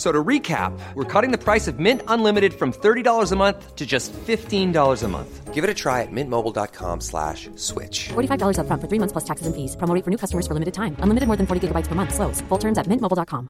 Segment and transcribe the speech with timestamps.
[0.00, 3.76] F- So to recap, we're cutting the price of Mint Unlimited from $30 a month
[3.76, 5.52] to just $15 a month.
[5.54, 8.08] Give it a try at mintmobile.com slash switch.
[8.08, 9.76] $45 upfront for three months plus taxes and fees.
[9.76, 10.96] Promo for new customers for limited time.
[11.00, 12.14] Unlimited more than 40 gigabytes per month.
[12.14, 12.40] Slows.
[12.48, 13.46] Full terms at mintmobile.com.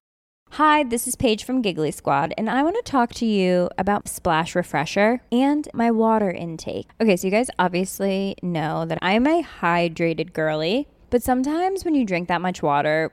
[0.55, 4.09] Hi, this is Paige from Giggly Squad, and I want to talk to you about
[4.09, 6.91] Splash Refresher and my water intake.
[7.01, 12.05] Okay, so you guys obviously know that I'm a hydrated girly, but sometimes when you
[12.05, 13.13] drink that much water,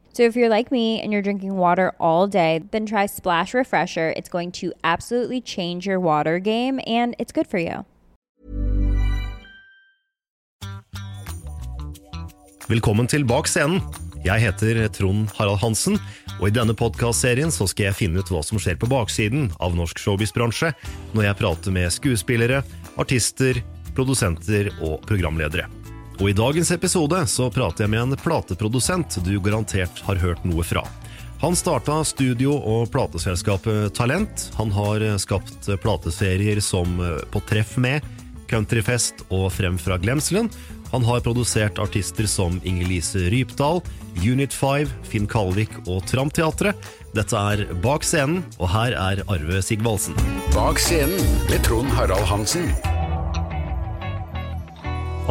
[0.13, 4.13] So if you're like me and you're drinking water all day, then try Splash Refresher.
[4.17, 7.85] It's going to absolutely change your water game and it's good for you.
[12.67, 13.81] Velkommen til Bak scenen.
[14.23, 15.97] Jeg heter Trond Harald Hansen,
[16.39, 19.99] og i denne podkastserien skal jeg finne ut hva som skjer på baksiden av norsk
[19.99, 20.69] showbiz-bransje
[21.15, 22.61] når jeg prater med skuespillere,
[23.01, 23.63] artister,
[23.97, 25.80] produsenter og programledere.
[26.21, 30.61] Og i dagens episode så prater jeg med en plateprodusent du garantert har hørt noe
[30.61, 30.83] fra.
[31.41, 34.51] Han starta studio- og plateselskapet Talent.
[34.59, 37.01] Han har skapt plateserier som
[37.33, 38.05] På treff med,
[38.45, 40.51] Countryfest og Frem fra glemselen.
[40.91, 43.81] Han har produsert artister som Inger-Lise Rypdal,
[44.21, 46.77] Unit 5, Finn Kalvik og Tramteatret.
[47.15, 50.13] Dette er Bak scenen, og her er Arve Sigvaldsen.
[50.53, 51.17] Bak scenen
[51.49, 52.69] med Trond Harald Hansen.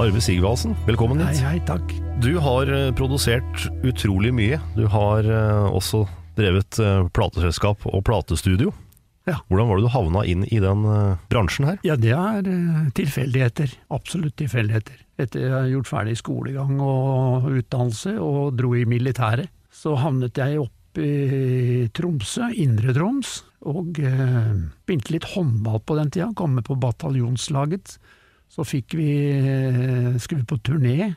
[0.01, 1.43] Arve Sigvaldsen, velkommen Hei, hit.
[1.45, 1.91] hei, takk.
[2.25, 4.57] Du har eh, produsert utrolig mye.
[4.73, 6.07] Du har eh, også
[6.39, 8.73] drevet eh, plateselskap og platestudio.
[9.29, 9.37] Ja.
[9.53, 10.87] Hvordan var det du havna inn i den
[11.29, 11.77] bransjen her?
[11.85, 12.49] Ja, det er
[12.97, 13.75] tilfeldigheter.
[13.93, 15.05] Absolutt tilfeldigheter.
[15.21, 20.63] Etter jeg har gjort ferdig skolegang og utdannelse og dro i militæret, så havnet jeg
[20.65, 24.55] opp i Tromsø, Indre Troms, og eh,
[24.89, 26.31] begynte litt håndball på den tida.
[26.37, 27.99] Kom med på bataljonslaget.
[28.51, 31.15] Så fikk vi, eh, skulle på turné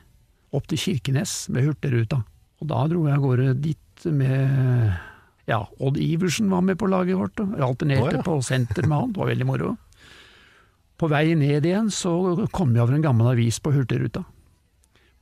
[0.54, 2.22] opp til Kirkenes med Hurtigruta.
[2.62, 4.94] Og da dro jeg av gårde dit med
[5.50, 8.22] ja, Odd Iversen var med på laget vårt, og jeg alternerte oh, ja.
[8.24, 9.74] på senter med han, det var veldig moro.
[11.00, 12.14] På vei ned igjen så
[12.54, 14.22] kom jeg over en gammel avis på Hurtigruta.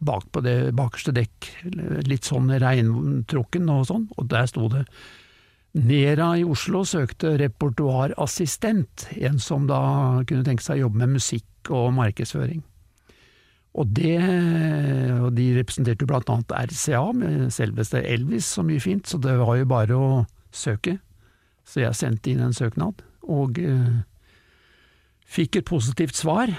[0.03, 1.49] Bak på det bakerste dekk,
[2.11, 4.85] litt sånn regntrukken og sånn, og der sto det
[5.73, 9.81] Nera i Oslo søkte repertoarassistent, en som da
[10.29, 12.61] kunne tenke seg å jobbe med musikk og markedsføring.
[13.73, 14.19] Og det,
[15.17, 19.39] og de representerte jo blant annet RCA, med selveste Elvis så mye fint, så det
[19.41, 20.11] var jo bare å
[20.53, 20.99] søke.
[21.65, 24.03] Så jeg sendte inn en søknad, og eh,
[25.25, 26.53] fikk et positivt svar.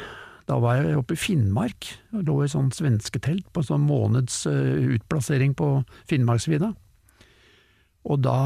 [0.49, 4.47] Da var jeg oppe i Finnmark, og lå i sånn svensketelt på en sånn måneds
[4.49, 5.75] eh, utplassering på
[6.09, 6.73] Finnmarksvidda.
[8.03, 8.37] Og da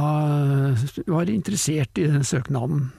[0.76, 2.92] eh, var jeg interessert i den søknaden,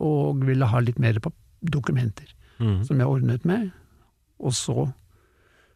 [0.00, 2.28] og ville ha litt mer på dokumenter,
[2.86, 3.70] som jeg ordnet med.
[4.38, 4.86] Og så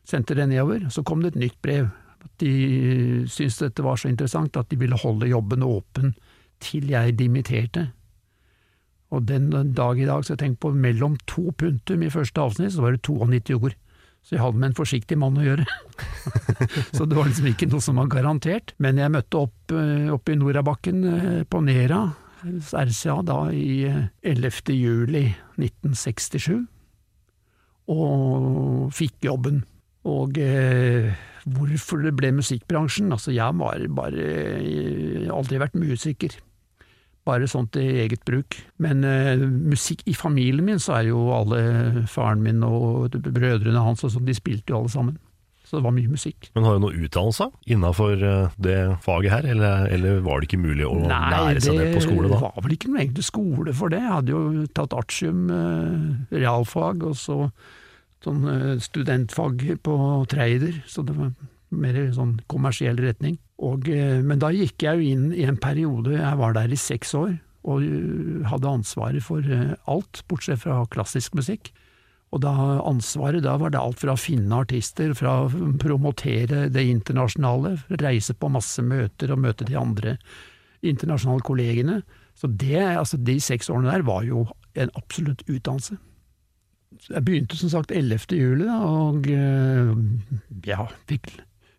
[0.06, 1.88] sendte det nedover, så kom det et nytt brev.
[2.24, 2.52] At de
[3.28, 6.14] syntes dette var så interessant at de ville holde jobben åpen
[6.62, 7.88] til jeg dimitterte.
[9.14, 12.72] Og den dag i dag, så jeg tenker på mellom to punktum i første avsnitt,
[12.74, 13.76] så var det 92 ord.
[14.24, 15.66] Så jeg hadde med en forsiktig mann å gjøre.
[16.96, 18.72] så det var liksom ikke noe som var garantert.
[18.80, 19.74] Men jeg møtte opp
[20.14, 22.06] opp i Norabakken eh, på Nera,
[22.44, 24.72] RCA, da i eh, 11.
[24.76, 25.26] juli
[25.60, 26.64] 1967
[27.92, 29.62] og fikk jobben.
[30.08, 31.12] Og eh,
[31.44, 33.12] hvorfor det ble musikkbransjen?
[33.12, 36.36] Altså, jeg har eh, aldri vært musiker.
[37.24, 38.58] Bare sånt i eget bruk.
[38.84, 44.04] Men eh, musikk i familien min, så er jo alle faren min og brødrene hans
[44.04, 45.20] og sånn, de spilte jo alle sammen.
[45.64, 46.50] Så det var mye musikk.
[46.54, 48.20] Men har du noe utdannelse innafor
[48.60, 52.28] det faget her, eller, eller var det ikke mulig å lære seg det på skole
[52.28, 52.36] da?
[52.36, 54.02] det var vel ikke noe egentlig skole for det.
[54.04, 57.38] Jeg hadde jo tatt artium, eh, realfag, og så
[58.24, 59.96] sånn eh, studentfag på
[60.30, 61.32] trader, så det var
[61.74, 63.40] mer sånn kommersiell retning.
[63.62, 66.78] Og, eh, men da gikk jeg jo inn i en periode, jeg var der i
[66.78, 71.70] seks år, og eh, hadde ansvaret for eh, alt, bortsett fra klassisk musikk.
[72.34, 72.50] Og da
[72.82, 78.34] ansvaret da var det alt fra å finne artister, fra å promotere det internasjonale, reise
[78.34, 80.16] på masse møter og møte de andre
[80.82, 82.00] internasjonale kollegene.
[82.34, 86.00] Så det, altså de seks årene der var jo en absolutt utdannelse.
[87.06, 88.34] Jeg begynte som sagt 11.
[88.34, 89.30] juli, og
[90.66, 91.30] ja, fikk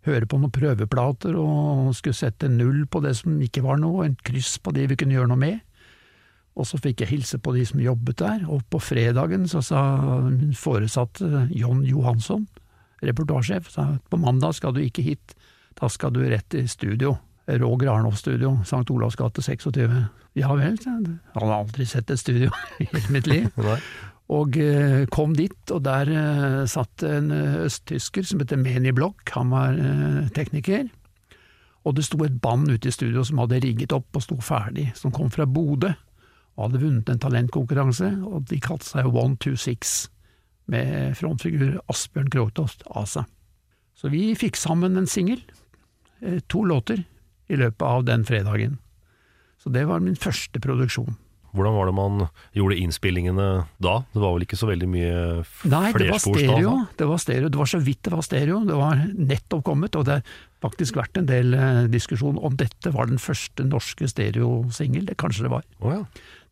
[0.05, 4.17] høre på noen prøveplater og skulle sette null på det som ikke var noe, en
[4.27, 5.63] kryss på de vi kunne gjøre noe med.
[6.55, 9.81] Og så fikk jeg hilse på de som jobbet der, og på fredagen så sa
[10.29, 12.45] min foresatte John Johansson,
[13.03, 15.35] reportasjesjef, sa på mandag skal du ikke hit,
[15.75, 17.17] da skal du rett i studio.
[17.45, 18.87] Roger Arnolf-studio, St.
[18.89, 19.91] Olavs gate 26.
[20.35, 20.79] Ja vel.
[20.85, 22.49] Han har aldri sett et studio
[22.81, 23.51] i hele mitt liv.
[24.33, 29.21] Og eh, kom dit, og der eh, satt en eh, østtysker som heter Meni Bloch,
[29.35, 29.77] han var
[30.33, 30.87] tekniker.
[31.85, 34.89] Og det sto et band ute i studio som hadde rigget opp og sto ferdig,
[34.97, 35.93] som kom fra Bodø
[36.55, 40.07] og hadde vunnet en talentkonkurranse, og de kalte seg One Two Six,
[40.71, 43.25] med frontfigur Asbjørn Krogtoft, ASA.
[43.93, 45.43] Så vi fikk sammen en singel,
[46.47, 47.03] to låter,
[47.51, 48.79] i løpet av den fredagen.
[49.59, 51.19] Så det var min første produksjon.
[51.55, 52.25] Hvordan var det man
[52.57, 53.45] gjorde innspillingene
[53.81, 53.93] da?
[54.13, 55.13] Det var vel ikke så veldig mye
[55.45, 56.73] f- Nei, det var flerspors da, stereo.
[56.75, 56.85] da?
[57.01, 57.49] Det var stereo.
[57.55, 58.59] Det var så vidt det var stereo.
[58.67, 60.35] Det var nettopp kommet, og det har
[60.65, 65.05] faktisk vært en del eh, diskusjon om dette var den første norske stereosingel.
[65.09, 65.63] Det kanskje det var.
[65.79, 66.03] Oh, ja.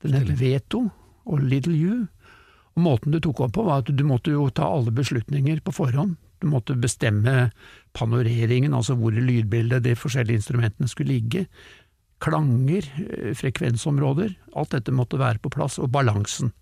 [0.03, 0.85] Den het Veto
[1.25, 2.01] og Little You.
[2.73, 5.71] Og måten du tok opp på var at du måtte jo ta alle beslutninger på
[5.75, 6.15] forhånd.
[6.41, 7.51] Du måtte bestemme
[7.95, 11.45] panoreringen, altså hvor i lydbildet de forskjellige instrumentene skulle ligge.
[12.23, 16.53] Klanger, eh, frekvensområder, alt dette måtte være på plass, og balansen.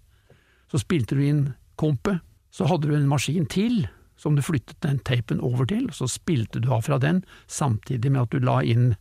[0.71, 1.43] Så spilte du inn
[1.77, 2.21] kompet,
[2.51, 3.85] så hadde du en maskin til
[4.21, 8.11] som du flyttet den tapen over til, og så spilte du av fra den, samtidig
[8.11, 8.93] med at du la inn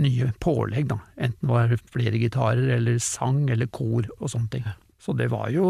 [0.00, 4.66] nye pålegg, da, enten det var flere gitarer eller sang eller kor og sånne ting.
[4.98, 5.64] Så det var jo,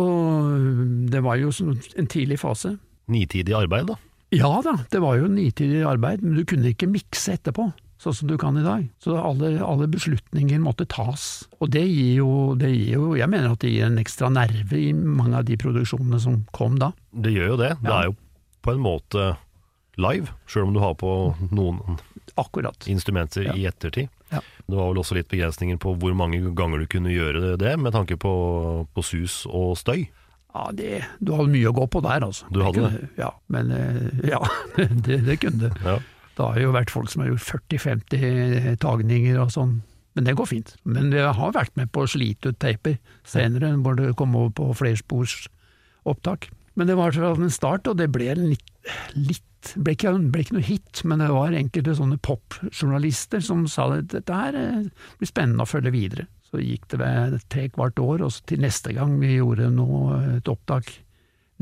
[1.10, 2.76] det var jo en tidlig fase.
[3.10, 3.98] Nitidig arbeid, da.
[4.34, 7.69] Ja da, det var jo nitidig arbeid, men du kunne ikke mikse etterpå,
[8.05, 8.85] sånn som du kan i dag.
[9.03, 12.31] Så alle, alle beslutninger måtte tas, og det gir, jo,
[12.61, 15.56] det gir jo Jeg mener at det gir en ekstra nerve i mange av de
[15.61, 16.93] produksjonene som kom da.
[17.11, 17.73] Det gjør jo det.
[17.83, 18.17] Det er jo
[18.65, 19.31] på en måte
[20.01, 21.11] live, sjøl om du har på
[21.53, 21.99] noen
[22.41, 22.87] Akkurat.
[22.91, 23.53] instrumenter Ja.
[23.55, 24.09] i ettertid.
[24.33, 24.41] Ja.
[24.67, 27.93] Det var vel også litt begrensninger på hvor mange ganger du kunne gjøre det, med
[27.95, 28.33] tanke på,
[28.95, 30.09] på sus og støy.
[30.55, 32.47] Ja, det, du hadde mye å gå på der, altså.
[32.55, 34.41] Du hadde kunne, Ja, men eh, ja,
[35.06, 35.85] det, det kunne du.
[35.87, 35.99] Ja.
[36.34, 39.78] Det har jo vært folk som har gjort 40-50 tagninger og sånn,
[40.14, 40.75] men det går fint.
[40.82, 44.52] Men jeg har vært med på å slite ut teiper senere, hvor det kom over
[44.58, 46.50] på flersporsopptak.
[46.75, 48.70] Men det var en start, og det ble litt,
[49.14, 53.88] litt ble ikke, ble ikke noe hit, men det var enkelte sånne popjournalister som sa
[53.94, 56.26] at dette her eh, blir spennende å følge videre.
[56.50, 60.50] Så gikk det ved tre kvart år, og til neste gang vi gjorde noe, et
[60.50, 60.92] opptak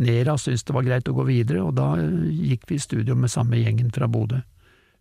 [0.02, 3.16] Nera syntes det var greit å gå videre, og da eh, gikk vi i studio
[3.18, 4.40] med samme gjengen fra Bodø,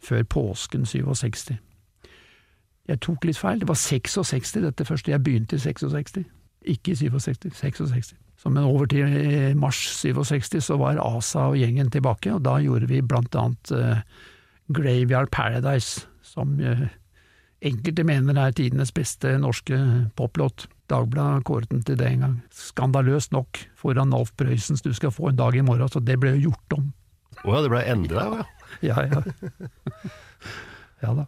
[0.03, 1.53] før påsken 67.
[2.89, 6.23] Jeg tok litt feil, det var 66 dette første, jeg begynte i 66,
[6.73, 8.15] ikke i 67, 66.
[8.41, 12.57] Så, men over til eh, mars 67 så var Asa og gjengen tilbake, og da
[12.63, 14.01] gjorde vi blant annet uh,
[14.73, 16.87] Graveyard Paradise, som uh,
[17.61, 19.77] enkelte mener er tidenes beste norske
[20.17, 20.65] poplåt.
[20.89, 22.33] Dagbladet kåret den til det en gang.
[22.51, 26.33] Skandaløst nok, foran Alf Prøysens Du skal få en dag i morgen, så det ble
[26.35, 26.89] jo gjort om.
[27.45, 28.49] Å ja, det ble endra, ja.
[28.79, 29.23] Ja, ja.
[31.03, 31.27] ja da.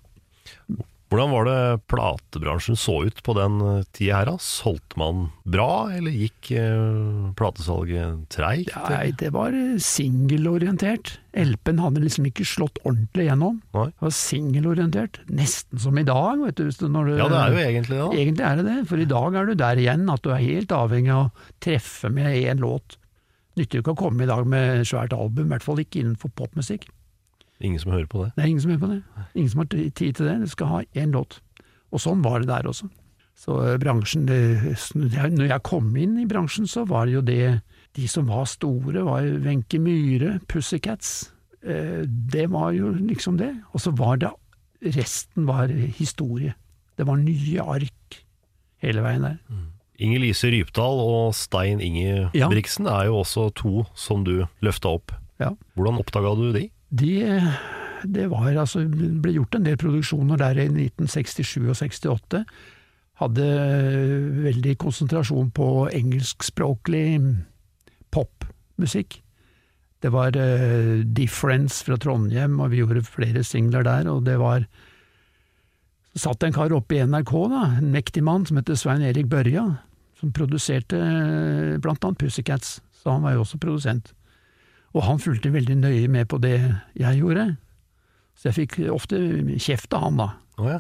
[1.14, 4.32] Hvordan var det platebransjen så ut på den eh, tida her?
[4.42, 8.74] Solgte man bra, eller gikk eh, platesalget treigt?
[8.90, 11.20] Nei, det var eh, singelorientert.
[11.38, 13.60] LP-en hadde liksom ikke slått ordentlig gjennom.
[13.78, 13.86] Nei.
[13.92, 15.22] Det var singelorientert.
[15.30, 16.90] Nesten som i dag, vet du.
[16.90, 18.10] Når du Ja, det er jo egentlig det, da.
[18.24, 20.76] Egentlig er det det, for i dag er du der igjen, at du er helt
[20.80, 22.98] avhengig av å treffe med én låt.
[23.54, 26.34] Nytter jo ikke å komme i dag med svært album, i hvert fall ikke innenfor
[26.42, 26.90] popmusikk.
[27.62, 28.32] Ingen som hører på det.
[28.36, 29.28] Det er ingen som hører på det.
[29.36, 30.40] Ingen som har tid til det.
[30.42, 31.40] Du skal ha én låt.
[31.94, 32.90] Og sånn var det der også.
[33.38, 34.40] Så eh, bransjen det,
[34.94, 37.62] Når jeg kom inn i bransjen, så var det jo det
[37.94, 41.32] De som var store, var jo Wenche Myhre, Pussycats.
[41.64, 43.54] Eh, Det var jo liksom det.
[43.74, 44.32] Og så var det
[44.84, 45.68] Resten var
[45.98, 46.54] historie.
[46.98, 48.18] Det var nye ark
[48.84, 49.38] hele veien der.
[50.04, 52.50] Inger Lise Rypdal og Stein Inge Ja.
[52.50, 55.14] Er jo også to som du løfta opp.
[55.40, 55.54] Ja.
[55.78, 56.70] Hvordan oppdaga du de?
[56.94, 57.26] Det,
[58.06, 62.44] det var altså ble gjort en del produksjoner der i 1967 og 68.
[63.22, 63.48] Hadde
[64.44, 67.08] veldig konsentrasjon på engelskspråklig
[68.14, 69.20] popmusikk.
[70.04, 74.68] Det var uh, Difference fra Trondheim, og vi gjorde flere singler der, og det var
[76.14, 79.32] Så satt en kar oppe i NRK, da, en mektig mann som heter Svein Erik
[79.32, 79.64] Børja,
[80.20, 84.14] som produserte uh, blant annet Pussycats, så han var jo også produsent.
[84.94, 86.58] Og han fulgte veldig nøye med på det
[87.00, 87.48] jeg gjorde,
[88.38, 89.18] så jeg fikk ofte
[89.62, 90.30] kjeft av han, da,
[90.62, 90.80] oh, ja.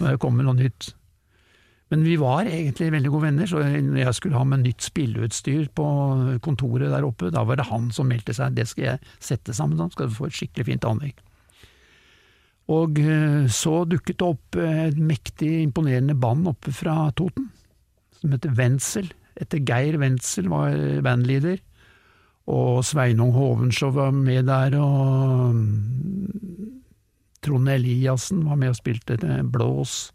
[0.00, 0.92] når det kom med noe nytt.
[1.92, 5.66] Men vi var egentlig veldig gode venner, så når jeg skulle ha med nytt spilleutstyr
[5.76, 5.86] på
[6.44, 9.76] kontoret der oppe, da var det han som meldte seg, det skal jeg sette sammen,
[9.76, 11.20] da skal du få et skikkelig fint anlegg.
[12.72, 17.50] Og eh, så dukket det opp et mektig imponerende band oppe fra Toten,
[18.22, 19.12] som heter Wenzel.
[19.42, 20.72] Etter Geir Wenzel var
[21.04, 21.60] bandleader,
[22.50, 26.80] og Sveinung Hovenskjold var med der, og mm,
[27.42, 29.18] Trond Eliassen var med og spilte
[29.52, 30.10] blås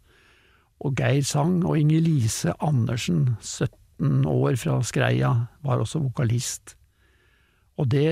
[0.84, 5.32] og Geir sang, og Inger-Lise Andersen, 17 år fra Skreia,
[5.66, 6.76] var også vokalist.
[7.78, 8.06] Og det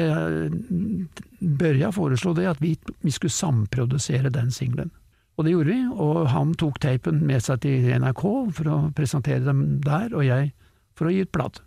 [1.59, 4.91] Børja foreslo det, at vi, vi skulle samprodusere den singelen.
[5.37, 8.25] Og det gjorde vi, og han tok teipen med seg til NRK
[8.57, 10.53] for å presentere dem der, og jeg
[10.97, 11.63] for å gi ut plate.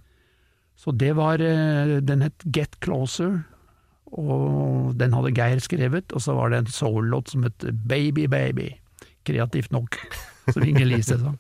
[0.80, 3.42] Så det var eh, Den het Get Closer,
[4.16, 8.70] og den hadde Geir skrevet, og så var det en soul-låt som het Baby Baby.
[9.28, 10.00] Kreativt nok,
[10.50, 11.34] som Inger-Lise sa.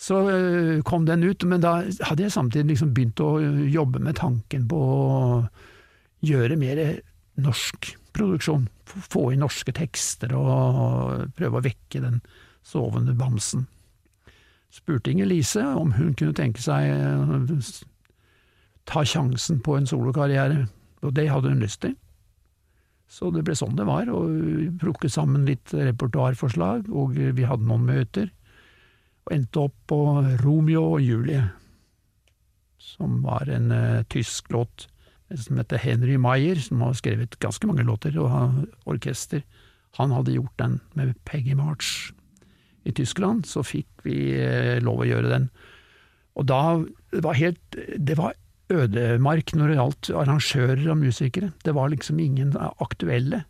[0.00, 1.78] Så øh, kom den ut, men da
[2.08, 3.34] hadde jeg samtidig liksom begynt å
[3.70, 5.08] jobbe med tanken på å
[6.24, 6.80] gjøre mer
[7.40, 8.66] norsk produksjon.
[8.90, 12.18] Få inn norske tekster og prøve å vekke den
[12.66, 13.66] sovende bamsen.
[14.74, 16.90] Spurte Inger-Lise om hun kunne tenke seg
[17.60, 17.84] s-
[18.88, 20.66] ta sjansen på en solokarriere,
[21.04, 21.96] og det hadde hun lyst til.
[23.10, 27.66] Så det ble sånn det var, og vi plukket sammen litt repertoarforslag, og vi hadde
[27.66, 28.30] noen møter,
[29.26, 29.98] og endte opp på
[30.44, 31.42] Romeo og Julie,
[32.80, 34.86] som var en uh, tysk låt
[35.30, 38.54] som heter Henry Meyer, som har skrevet ganske mange låter og har
[38.90, 39.44] orkester.
[39.98, 42.10] Han hadde gjort den med Peggy March
[42.86, 45.50] i Tyskland, så fikk vi uh, lov å gjøre den.
[46.38, 46.62] Og da
[47.10, 48.36] det var helt Det var
[48.70, 51.52] ødemark når det gjaldt arrangører og musikere.
[51.64, 53.44] Det var liksom ingen aktuelle.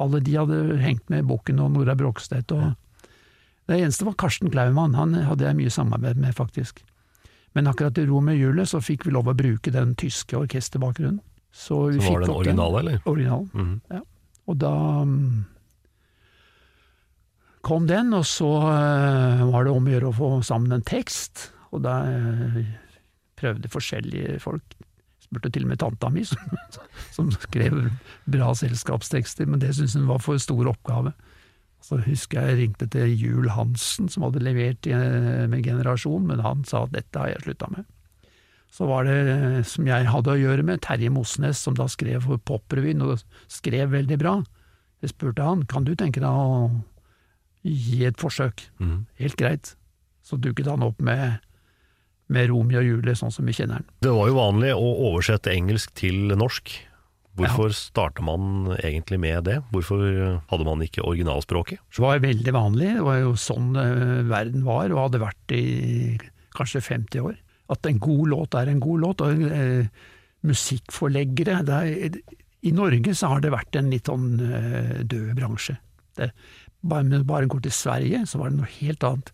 [0.00, 2.72] Alle de hadde hengt med Bukken og Nora Brogstedt og
[3.70, 6.80] Det eneste var Karsten Klaumann, han hadde jeg mye samarbeid med, faktisk.
[7.54, 11.20] Men akkurat i Romeo og Julie så fikk vi lov å bruke den tyske orkesterbakgrunnen.
[11.52, 12.98] Så, vi Så var den originale, eller?
[13.06, 13.80] Originalen, Mhm.
[13.92, 14.00] ja.
[14.48, 14.72] Og da
[15.06, 15.44] mm,
[17.62, 21.50] kom den, og så eh, var det om å gjøre å få sammen en tekst,
[21.70, 22.56] og da eh,
[23.42, 24.78] prøvde forskjellige folk.
[25.22, 26.56] Spurte til og med tanta mi, som,
[27.12, 27.84] som skrev
[28.30, 31.14] bra selskapstekster, men det syntes hun var for stor oppgave.
[31.82, 34.86] Så husker jeg ringte til Jul Hansen, som hadde levert
[35.50, 37.88] med Generasjon, men han sa at dette har jeg slutta med.
[38.72, 42.40] Så var det, som jeg hadde å gjøre med, Terje Mosnes, som da skrev for
[42.40, 43.20] Poprevyen, og
[43.52, 44.38] skrev veldig bra.
[45.04, 46.70] Jeg spurte han, kan du tenke deg å
[47.66, 48.64] gi et forsøk?
[48.80, 49.02] Mm.
[49.20, 49.74] Helt greit.
[50.24, 51.42] Så dukket han opp med,
[52.32, 53.90] med Romeo og Julie, sånn som vi kjenner den.
[54.04, 56.74] Det var jo vanlig å oversette engelsk til norsk.
[57.38, 59.56] Hvorfor starta man egentlig med det?
[59.72, 60.02] Hvorfor
[60.50, 61.80] hadde man ikke originalspråket?
[61.88, 65.62] Det var veldig vanlig, det var jo sånn eh, verden var, og hadde vært i
[66.52, 67.38] kanskje 50 år.
[67.72, 69.88] At en god låt er en god låt, og eh,
[70.44, 72.18] musikkforleggere det er,
[72.68, 75.78] I Norge så har det vært en litt sånn eh, død bransje.
[76.18, 76.28] Det,
[76.84, 79.32] bare, bare går til Sverige, så var det noe helt annet.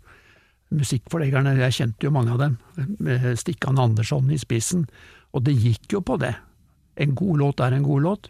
[0.75, 2.59] Musikkforleggerne, jeg kjente jo mange av dem,
[3.01, 4.85] med Stikkan Andersson i spissen,
[5.33, 6.35] og det gikk jo på det.
[7.01, 8.29] En god låt er en god låt,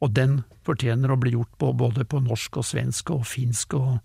[0.00, 3.98] og den fortjener å bli gjort på både på norsk og svensk og finsk og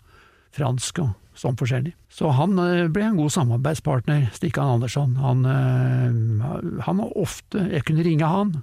[0.55, 1.93] fransk og sånn forskjellig.
[2.11, 5.15] Så han eh, ble en god samarbeidspartner, Stikkan Andersson.
[5.21, 8.55] Han, eh, han var ofte Jeg kunne ringe han,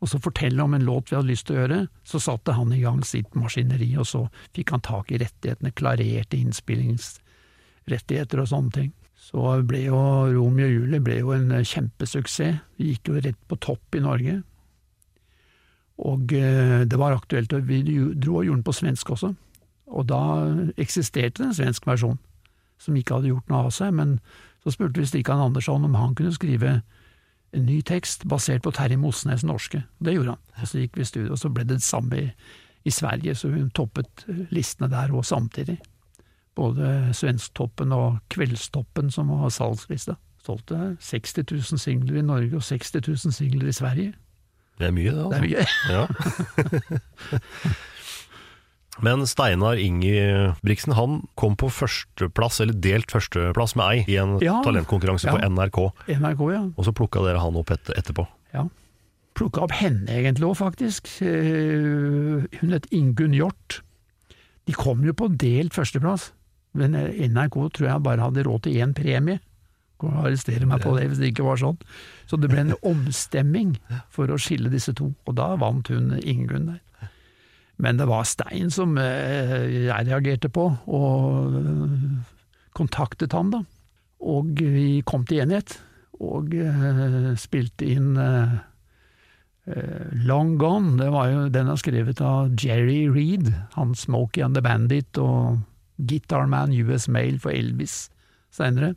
[0.00, 1.80] og så fortelle om en låt vi hadde lyst til å gjøre.
[2.08, 4.26] Så satte han i gang sitt maskineri, og så
[4.56, 6.40] fikk han tak i rettighetene, klarerte
[7.80, 8.92] innspillingsrettigheter og sånne ting.
[9.20, 9.96] Så ble jo
[10.32, 12.60] Romeo og Julie ble jo en kjempesuksess.
[12.78, 14.42] Vi gikk jo rett på topp i Norge.
[16.00, 17.82] Og eh, det var aktuelt, vi
[18.16, 19.34] dro og gjorde den på svensk også.
[19.90, 20.20] Og da
[20.80, 22.18] eksisterte det en svensk versjon,
[22.78, 24.18] som ikke hadde gjort noe av seg, men
[24.64, 26.80] så spurte vi Stikkan Andersson om han kunne skrive
[27.52, 29.82] en ny tekst basert på Terje Mosnes' norske.
[29.98, 30.42] Det gjorde han.
[30.56, 32.26] Og så gikk vi i studio, og så ble det det samme i,
[32.86, 35.80] i Sverige, så hun toppet listene der òg samtidig.
[36.60, 40.18] Både Svensktoppen og Kveldstoppen, som har salgslista.
[40.44, 44.12] Solgte 60 000 singler i Norge og 60 000 singler i Sverige.
[44.80, 45.24] Det er mye, det.
[45.28, 45.64] Det er mye.
[45.94, 46.04] Ja.
[49.00, 54.58] Men Steinar Ingebrigtsen han kom på førsteplass, eller delt førsteplass med ei, i en Ja.
[54.64, 55.78] talentkonkurranse på NRK.
[56.20, 56.62] NRK, ja.
[56.76, 58.26] Og så plukka dere han opp etter, etterpå.
[58.54, 58.66] ja.
[59.38, 61.06] Plukka opp henne egentlig òg, faktisk.
[61.22, 63.80] Eh, Hun het Ingunn Hjort.
[64.66, 66.32] De kom jo på delt førsteplass,
[66.78, 69.40] men eh, NRK tror jeg bare hadde råd til én premie.
[70.00, 71.80] Kan arrestere meg på det hvis det ikke var sånn.
[72.30, 73.74] Så det ble en omstemming
[74.12, 77.10] for å skille disse to, og da vant hun Ingunn der.
[77.80, 82.40] Men det var Stein som eh, jeg reagerte på, og eh,
[82.76, 83.62] kontaktet han da.
[84.20, 85.78] Og vi kom til enighet,
[86.20, 86.52] og
[87.40, 88.18] spilte inn
[90.28, 90.98] Long Gone.
[91.00, 93.48] Det var jo, den er skrevet av Jerry Reed,
[93.78, 95.62] han Smokey and the Bandit og
[96.08, 98.08] Guitarman US Mail for Elvis
[98.54, 98.94] seinere.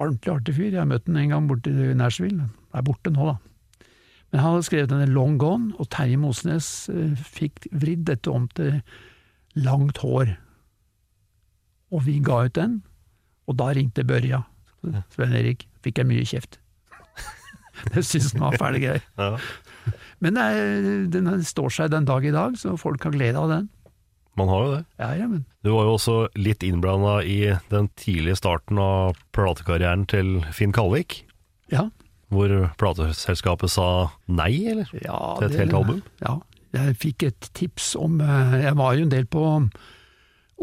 [0.00, 2.48] Ordentlig artig fyr, jeg har møtt han en gang borte i Nashville.
[2.74, 3.36] Er borte nå, da.
[4.32, 8.48] Men han hadde skrevet denne Long Gone, og Terje Mosnes eh, fikk vridd dette om
[8.58, 8.80] til
[9.62, 10.32] Langt hår.
[11.94, 12.80] Og vi ga ut den,
[13.46, 14.42] og da ringte Børja.
[15.14, 16.58] Svein Erik fikk jeg mye kjeft.
[17.94, 19.06] det syns han var fæle greier.
[19.20, 19.36] Ja.
[20.24, 23.70] Men er- den står seg den dag i dag, så folk har glede av den.
[24.36, 24.84] Man har jo det.
[24.98, 30.06] Ja, ja, men Du var jo også litt innblanda i den tidlige starten av platekarrieren
[30.10, 31.22] til Finn Kalvik.
[31.72, 31.90] ja.
[32.34, 32.50] Hvor
[32.80, 34.88] plateselskapet sa nei, eller?
[35.04, 36.00] ja Til et helt album?
[36.24, 36.32] Ja.
[36.74, 39.42] Jeg fikk et tips om eh, Jeg var jo en del på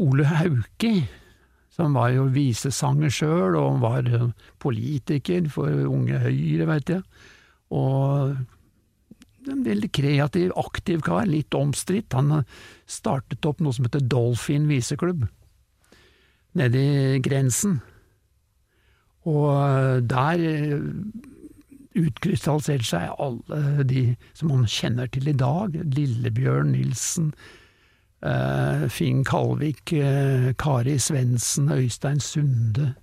[0.02, 1.06] Ole Hauki,
[1.72, 4.26] som var jo visesanger sjøl, og var eh,
[4.60, 7.06] politiker for Unge Høyre, veit jeg.
[7.72, 8.36] Og
[9.48, 12.12] en veldig kreativ, aktiv kar, litt omstridt.
[12.18, 12.44] Han
[12.92, 15.26] startet opp noe som heter Dolphin viseklubb,
[16.60, 17.80] nede i grensen.
[19.30, 20.80] Og der eh,
[22.02, 24.04] utkrystalliserte seg alle de
[24.38, 25.76] som man kjenner til i dag.
[25.76, 27.32] Lillebjørn Nilsen,
[28.26, 32.96] eh, Finn Kalvik, eh, Kari Svendsen, Øystein Sunde,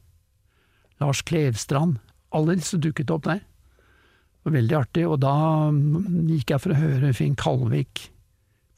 [1.00, 1.98] Lars Klevstrand.
[2.32, 3.38] Alle disse dukket opp der.
[3.38, 8.10] Det var veldig artig, og da mm, gikk jeg for å høre Finn Kalvik,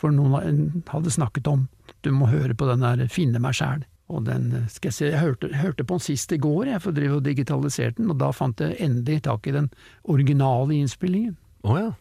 [0.01, 1.67] for noen hadde snakket om
[2.05, 3.83] du må høre på den der Finne meg sjæl.
[4.11, 6.97] Og den, skal jeg si, jeg hørte, hørte på den sist i går, jeg, for
[6.97, 9.69] drive og digitaliserte den, og da fant jeg endelig tak i den
[10.11, 11.37] originale innspillingen.
[11.63, 11.93] Oh, ja.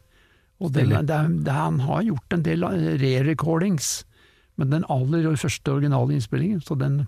[0.59, 3.91] Og den, er- det, han har gjort en del eh, re-recordings,
[4.57, 7.03] men den aller første originale innspillingen, så den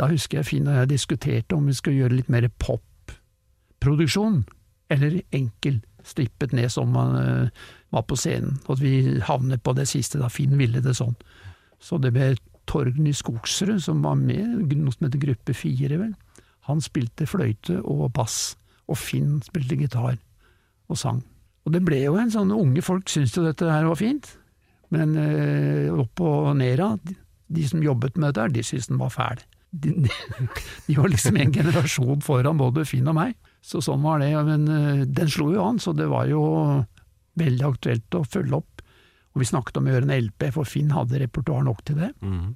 [0.00, 4.38] Da husker jeg Finn og jeg diskuterte om vi skulle gjøre litt mer popproduksjon,
[4.92, 8.58] eller enkel, strippet ned som man eh, var på scenen.
[8.66, 11.16] Og at vi havnet på det siste, da Finn ville det sånn.
[11.82, 12.32] Så det ble
[12.70, 16.12] Torgny Skogsrud som var med, noe som heter Gruppe Fire, vel.
[16.68, 18.54] Han spilte fløyte og bass,
[18.86, 20.16] og Finn spilte gitar
[20.88, 21.22] og sang.
[21.66, 24.30] Og det ble jo en sånn Unge folk syntes jo dette her var fint,
[24.94, 27.16] men eh, opp og neda, de,
[27.52, 29.42] de som jobbet med dette, her, de syntes den var fæl.
[29.72, 30.10] De, de,
[30.86, 34.32] de var liksom en generasjon foran både Finn og meg, så sånn var det.
[34.46, 36.42] Men eh, den slo jo an, så det var jo
[37.38, 38.82] veldig aktuelt å følge opp.
[39.32, 42.12] Og vi snakket om å gjøre en LP, for Finn hadde repertoar nok til det.
[42.20, 42.52] Mhm.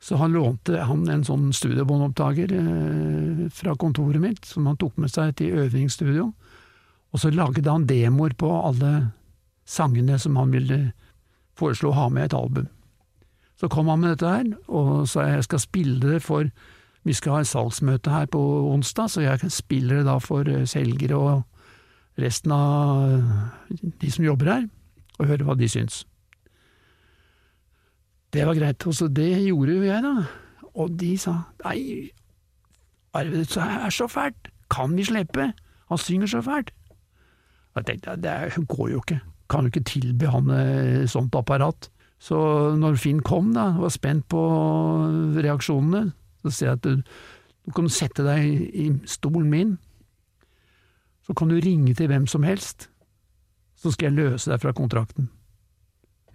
[0.00, 5.12] Så han lånte han en sånn studiobåndopptaker eh, fra kontoret mitt, som han tok med
[5.12, 6.30] seg til øvingsstudio.
[7.12, 9.10] Og så lagde han demoer på alle
[9.68, 10.78] sangene som han ville
[11.60, 12.70] foreslå å ha med i et album.
[13.60, 16.48] Så kom han med dette her, og sa jeg skal spille det for
[17.04, 20.66] Vi skal ha et salgsmøte her på onsdag, så jeg spiller det da for eh,
[20.68, 24.68] selgere og resten av eh, de som jobber her,
[25.18, 26.02] og høre hva de syns.
[28.30, 30.26] Det var greit, og så det gjorde jo jeg, da.
[30.78, 32.10] Og de sa nei,
[33.16, 35.50] Arve, det er så fælt, kan vi slippe?
[35.90, 36.70] Han synger så fælt.
[37.74, 39.18] Jeg tenkte det går jo ikke,
[39.50, 41.88] kan jo ikke tilby han eh, sånt apparat.
[42.20, 42.36] Så
[42.76, 44.40] når Finn kom, da, var spent på
[45.40, 46.10] reaksjonene,
[46.42, 47.12] så sier jeg at du,
[47.66, 49.76] du kan sette deg i, i stolen min,
[51.26, 52.88] så kan du ringe til hvem som helst,
[53.80, 55.30] så skal jeg løse deg fra kontrakten.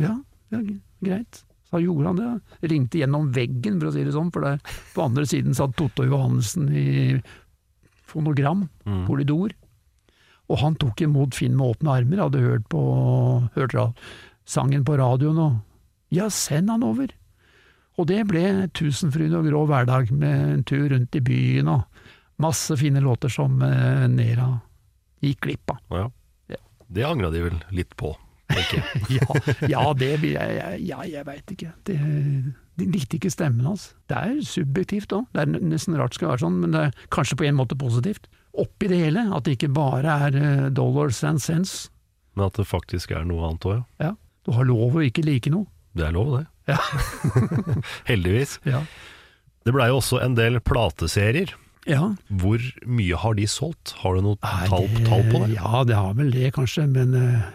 [0.01, 0.15] Ja,
[0.53, 0.61] ja
[1.03, 1.43] greit.
[1.65, 2.69] Så gjorde han det.
[2.71, 4.61] Ringte gjennom veggen, for å si det sånn, for der
[4.93, 6.87] på andre siden satt Totto Johannessen i
[8.05, 8.67] fonogram,
[9.09, 9.55] polydor.
[10.45, 12.81] Og han tok imot Finn med åpne armer, hadde hørt, på,
[13.57, 13.75] hørt
[14.45, 15.61] sangen på radioen og
[16.13, 17.09] Ja, send han over!
[17.95, 21.85] Og det ble Tusenfryd og grå hverdag, med en tur rundt i byen og
[22.43, 24.49] masse fine låter som eh, Nera
[25.23, 25.81] gikk glipp av.
[25.95, 26.11] Ja.
[26.87, 28.11] Det angra de vel litt på,
[28.51, 29.01] tenker jeg.
[29.17, 29.39] ja,
[29.71, 31.71] ja, det vil jeg Ja, jeg veit ikke.
[31.87, 31.97] Det,
[32.77, 33.89] de likte ikke stemmen hans.
[34.11, 35.25] Det er subjektivt òg.
[35.33, 37.77] Det er nesten rart det skal være sånn, men det er kanskje på en måte
[37.79, 38.29] positivt.
[38.55, 41.89] Oppi det hele, at det ikke bare er eh, dollars and cents,
[42.35, 44.09] Men at det faktisk er noe annet òg, ja.
[44.09, 44.11] Ja.
[44.45, 45.65] Du har lov å ikke like noe.
[45.95, 46.45] Det er lov, det.
[46.69, 46.79] Ja.
[48.09, 48.59] Heldigvis.
[48.65, 48.81] Ja.
[49.65, 51.53] Det blei jo også en del plateserier.
[51.89, 52.11] ja.
[52.29, 53.95] Hvor mye har de solgt?
[54.01, 55.55] Har du noe Nei, tall, tall på det?
[55.57, 56.87] Ja, det har vel det, kanskje.
[56.89, 57.47] Men uh,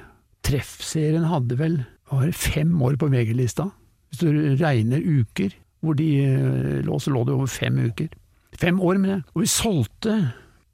[0.47, 3.69] Treffserien hadde vel var fem år på VG-lista.
[4.11, 8.11] Hvis du regner uker, hvor de uh, lå, så lå det over fem uker.
[8.59, 9.27] Fem år, mener jeg.
[9.35, 10.17] Og vi solgte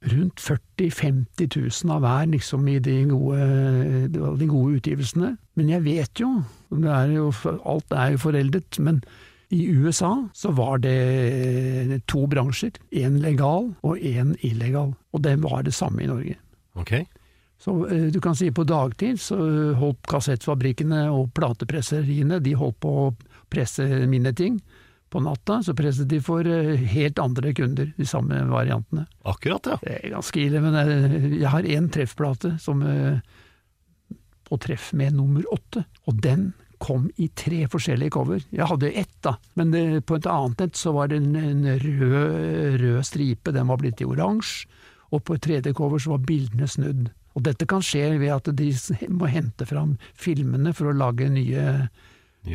[0.07, 5.35] rundt 40 000-50 000 av hver liksom, i de gode, de gode utgivelsene.
[5.57, 7.31] Men jeg vet jo, det er jo,
[7.63, 9.01] alt er jo foreldet, men
[9.49, 12.75] i USA så var det to bransjer.
[12.91, 14.91] Én legal og én illegal.
[15.15, 16.35] Og det var det samme i Norge.
[16.75, 17.05] Okay.
[17.57, 19.37] Så eh, du kan si på dagtid så
[19.79, 23.07] holdt kassettfabrikkene og platepresseriene de holdt på å
[23.49, 24.59] presse mine ting.
[25.07, 29.07] På natta så presset de for eh, helt andre kunder, de samme variantene.
[29.23, 29.79] Akkurat, ja.
[29.81, 32.83] Det er ganske ille, men eh, jeg har én treffplate som
[34.47, 36.49] på treff med nummer åtte, og den
[36.83, 38.41] kom i tre forskjellige cover.
[38.53, 39.73] Jeg hadde ett, da, men
[40.05, 44.03] på et annet nett så var det en, en rød, rød stripe, den var blitt
[44.03, 44.67] i oransje,
[45.09, 47.07] og på et tredje cover så var bildene snudd.
[47.37, 48.71] Og dette kan skje ved at de
[49.13, 51.63] må hente fram filmene for å lage nye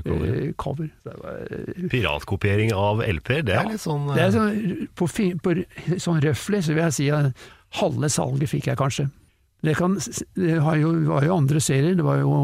[0.02, 0.32] cover.
[0.34, 0.90] eh, cover.
[1.06, 5.08] Var, eh, Piratkopiering av LP-er, det er litt sånn det er eh, sånn, på,
[5.42, 5.54] på
[6.02, 7.46] sånn røfflig så vil jeg si at
[7.80, 9.08] halve salget fikk jeg kanskje.
[9.62, 9.94] Det, kan,
[10.34, 12.36] det har jo, var jo andre serier, det var jo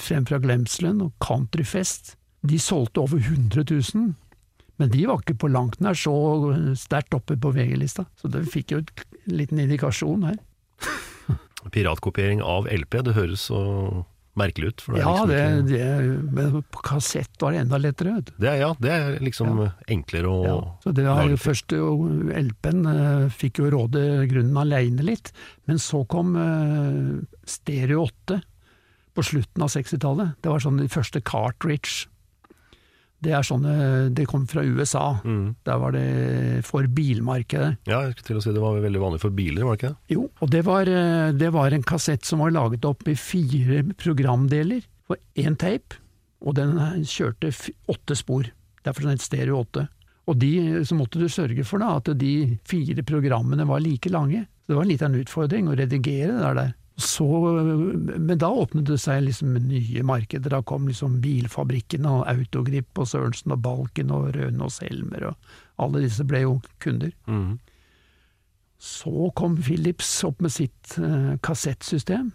[0.00, 2.14] Frem fra glemselen og Countryfest.
[2.46, 4.12] De solgte over 100 000,
[4.80, 6.14] men de var ikke på langt nær så
[6.78, 8.06] sterkt oppe på VG-lista.
[8.16, 10.38] Så det fikk jo et liten indikasjon her.
[11.74, 13.02] piratkopiering av LP.
[13.04, 13.60] Det høres så
[14.40, 14.84] merkelig ut.
[14.96, 15.88] Ja, liksom det, det,
[16.36, 20.38] men på kassett var det enda lettere, vet det ja, det er liksom enklere å
[20.46, 25.32] Ja, så det var jo først LP-en eh, fikk jo råde grunnen aleine litt,
[25.70, 28.40] men så kom eh, Stereo 8
[29.16, 30.36] på slutten av 60-tallet.
[30.40, 32.06] Det var sånn de første cartridge.
[33.20, 33.72] Det er sånne,
[34.16, 35.18] det kom fra USA.
[35.24, 35.54] Mm.
[35.68, 36.04] Der var det
[36.64, 37.74] for bilmarkedet.
[37.90, 39.92] Ja, jeg skulle til å si det var veldig vanlig for biler, var det ikke
[39.92, 40.14] det?
[40.16, 43.82] Jo, og det var, eh, det var en kassett som var laget opp i fire
[44.00, 44.86] programdeler.
[45.10, 45.98] For én tape,
[46.40, 47.52] og den kjørte
[47.90, 48.48] åtte spor.
[48.86, 49.88] Derfor den het Stereo 8.
[50.30, 50.52] Og de,
[50.86, 54.46] så måtte du sørge for da, at de fire programmene var like lange.
[54.70, 56.74] Det var litt av en utfordring å redigere det der.
[57.00, 57.26] Så,
[58.18, 60.52] men da åpnet det seg liksom nye markeder.
[60.52, 66.04] Da kom liksom bilfabrikkene og Autogrip og Sørensen og Balken og Rønås Helmer og alle
[66.04, 67.12] disse ble jo kunder.
[67.30, 67.58] Mm.
[68.80, 72.30] Så kom Philips opp med sitt eh, kassettsystem,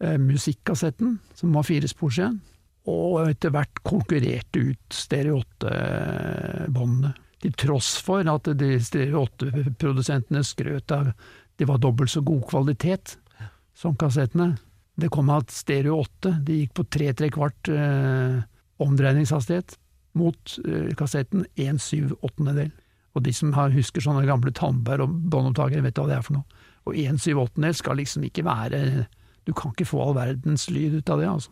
[0.00, 2.38] eh, musikkassetten, som var firespors igjen,
[2.88, 7.14] og etter hvert konkurrerte ut Stereo 8-båndene.
[7.44, 11.10] Til tross for at de Stereo 8-produsentene skrøt av
[11.60, 13.18] det var dobbelt så god kvalitet
[13.74, 14.54] som kassettene.
[14.94, 18.36] Det kom at Stereo 8 de gikk på tre tre kvart eh,
[18.84, 19.76] omdreiningshastighet
[20.18, 22.70] mot eh, kassetten 1 syv åttendedel.
[23.14, 26.38] Og de som har, husker sånne gamle Tandberg og båndopptakere, vet hva det er for
[26.38, 26.62] noe.
[26.86, 28.80] Og 1 syv åttendedel skal liksom ikke være
[29.44, 31.50] Du kan ikke få all verdens lyd ut av det, altså.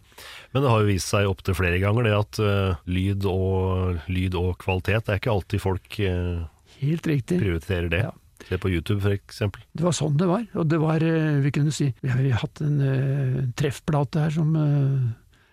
[0.54, 4.38] Men det har jo vist seg opptil flere ganger det at eh, lyd, og, lyd
[4.38, 6.46] og kvalitet, det er ikke alltid folk eh,
[6.80, 7.37] Helt riktig.
[7.42, 8.00] prioriterer det.
[8.06, 8.14] Ja.
[8.48, 9.64] Se på YouTube, eksempel.
[9.72, 10.46] Det var sånn det var.
[10.59, 14.55] Og det var, eh, vi kunne si Vi har hatt en uh, treffplate her som
[14.57, 15.12] uh,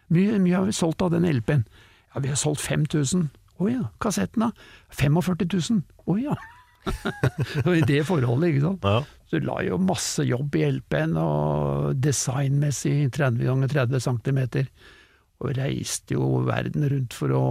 [0.10, 1.66] mye, mye har vi solgt av den LP-en.
[2.14, 3.30] Ja, vi har solgt 5000.
[3.60, 3.84] Å ja.
[4.02, 4.52] Kassetten, da?
[4.96, 5.84] 45 000.
[6.10, 6.38] Å ja.
[7.68, 8.88] og i det forholdet, ikke sant.
[8.88, 9.04] Ja.
[9.30, 14.42] Så du la jo masse jobb i LP-en, og designmessig 30 ganger 30 cm.
[15.40, 17.46] Og reiste jo verden rundt for å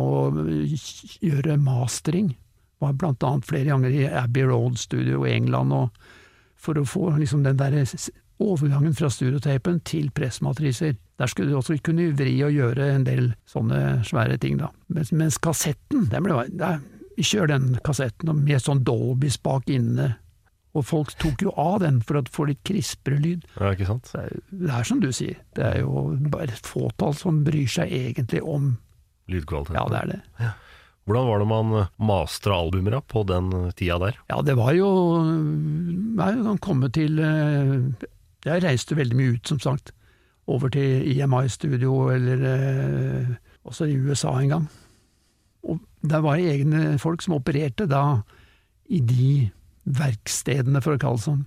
[1.23, 2.33] gjøre mastering.
[2.79, 5.91] Var blant annet flere ganger i Abbey Road Studio i England, og
[6.59, 7.75] for å få liksom den der
[8.39, 10.95] overgangen fra studiotapen til pressmatriser.
[11.19, 14.71] Der skulle du også kunne vri og gjøre en del sånne svære ting, da.
[14.95, 16.81] Mens, mens kassetten, den ble der,
[17.19, 20.13] Vi kjører den kassetten med sånn Dolby-spak inne,
[20.71, 23.43] og folk tok jo av den for å få litt krispere lyd.
[23.59, 24.13] ja, ikke sant?
[24.13, 27.67] Det er, det er som du sier, det er jo bare et fåtall som bryr
[27.67, 28.77] seg egentlig om
[29.29, 29.75] Lydkvalitet.
[29.75, 30.53] Ja, det er det.
[31.09, 34.17] Hvordan var det man mastra albumer på den tida der?
[34.29, 34.89] Ja, det var jo
[35.25, 37.79] Jeg kan komme til eh,
[38.45, 39.95] Jeg reiste veldig mye ut, som sagt.
[40.49, 43.31] Over til IMI-studio, eller eh,
[43.65, 44.67] også i USA en gang.
[45.65, 48.21] Og der var det egne folk som opererte da
[48.89, 49.49] i de
[49.85, 51.43] verkstedene, for å kalle det sånn.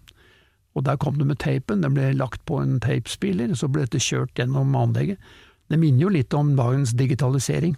[0.74, 4.02] Og der kom det med tapen, den ble lagt på en tapespiller, så ble dette
[4.02, 5.21] kjørt gjennom anlegget.
[5.69, 7.76] Det minner jo litt om dagens digitalisering.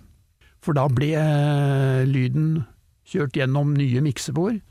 [0.63, 2.63] For da ble eh, lyden
[3.09, 4.61] kjørt gjennom nye miksebord,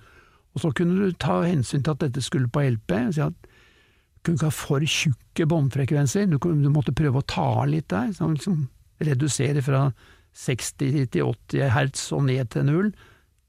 [0.53, 2.95] og så kunne du ta hensyn til at dette skulle på LP.
[3.13, 7.45] Si at du kunne ikke ha for tjukke båndfrekvenser, du, du måtte prøve å ta
[7.63, 8.67] av litt der, sånn liksom
[9.03, 9.87] redusere fra
[10.39, 12.93] 60 til 80 hertz og ned til null.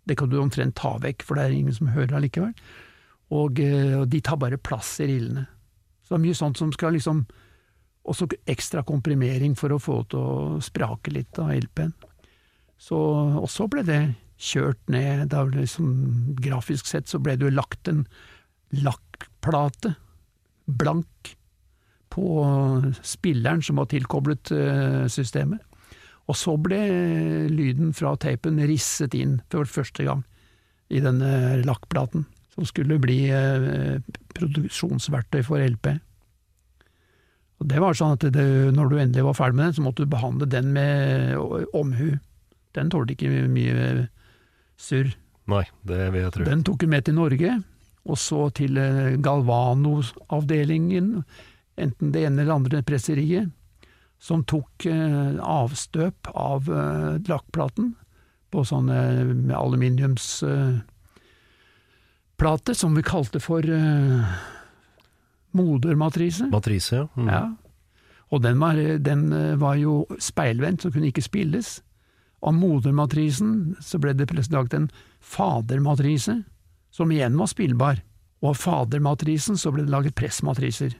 [0.08, 2.56] Det kan du omtrent ta vekk, for det er ingen som hører allikevel.
[3.34, 5.46] Og, eh, og de tar bare plass i rillene.
[6.04, 7.26] Så det er mye sånt som skal liksom
[8.04, 11.94] Også ekstra komprimering for å få det til å sprake litt av LP-en.
[12.84, 13.00] Så,
[13.40, 14.02] og så ble det
[14.44, 15.94] kjørt ned, da liksom,
[16.44, 18.04] grafisk sett så ble det jo lagt en
[18.84, 19.94] lakkplate,
[20.68, 21.36] blank,
[22.14, 22.26] på
[23.02, 25.64] spilleren som var tilkoblet eh, systemet.
[26.30, 26.78] Og så ble
[27.50, 30.22] lyden fra tapen risset inn for første gang
[30.94, 33.98] i denne lakkplaten, som skulle bli eh,
[34.38, 35.96] produksjonsverktøy for LP.
[37.64, 40.06] Og det var sånn at det, når du endelig var ferdig med den, så måtte
[40.06, 42.14] du behandle den med omhu.
[42.74, 44.08] Den tålte ikke mye
[44.80, 45.12] surr.
[45.52, 46.44] Nei, det vil jeg tro.
[46.48, 47.52] Den tok hun med til Norge,
[48.04, 51.08] og så til eh, Galvano-avdelingen,
[51.80, 53.46] enten det ene eller andre presseriet,
[54.24, 57.96] som tok eh, avstøp av eh, lakkplaten
[58.54, 59.00] på sånne
[59.34, 60.84] med aluminiumsplate,
[62.78, 64.22] som vi kalte for eh,
[65.58, 66.48] modermatrise.
[66.54, 67.08] Matrise, ja.
[67.18, 67.28] Mm.
[67.28, 67.44] Ja.
[68.34, 71.84] Og den var, den eh, var jo speilvendt, så kunne ikke spilles.
[72.44, 74.90] Av modermatrisen så ble det laget en
[75.24, 76.42] fadermatrise,
[76.92, 78.02] som igjen var spillbar.
[78.44, 80.98] Og av fadermatrisen så ble det laget pressmatriser,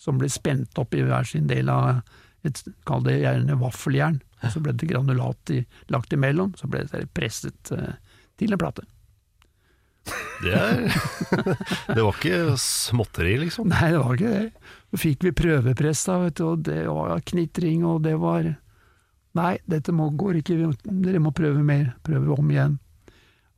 [0.00, 2.00] som ble spent opp i hver sin del av
[2.46, 4.20] et, kall det gjerne vaffeljern.
[4.40, 7.96] Og så ble det granulat i, lagt imellom, så ble det presset eh,
[8.40, 8.84] til en plate.
[10.40, 10.84] Det, er,
[11.96, 13.72] det var ikke småtteri, liksom.
[13.72, 14.74] Nei, det var ikke det.
[14.92, 18.54] Så fikk vi prøvepress, da, vet du, og det var knitring, og det var
[19.36, 22.78] Nei, dette må, går ikke, dere må prøve mer, prøve om igjen.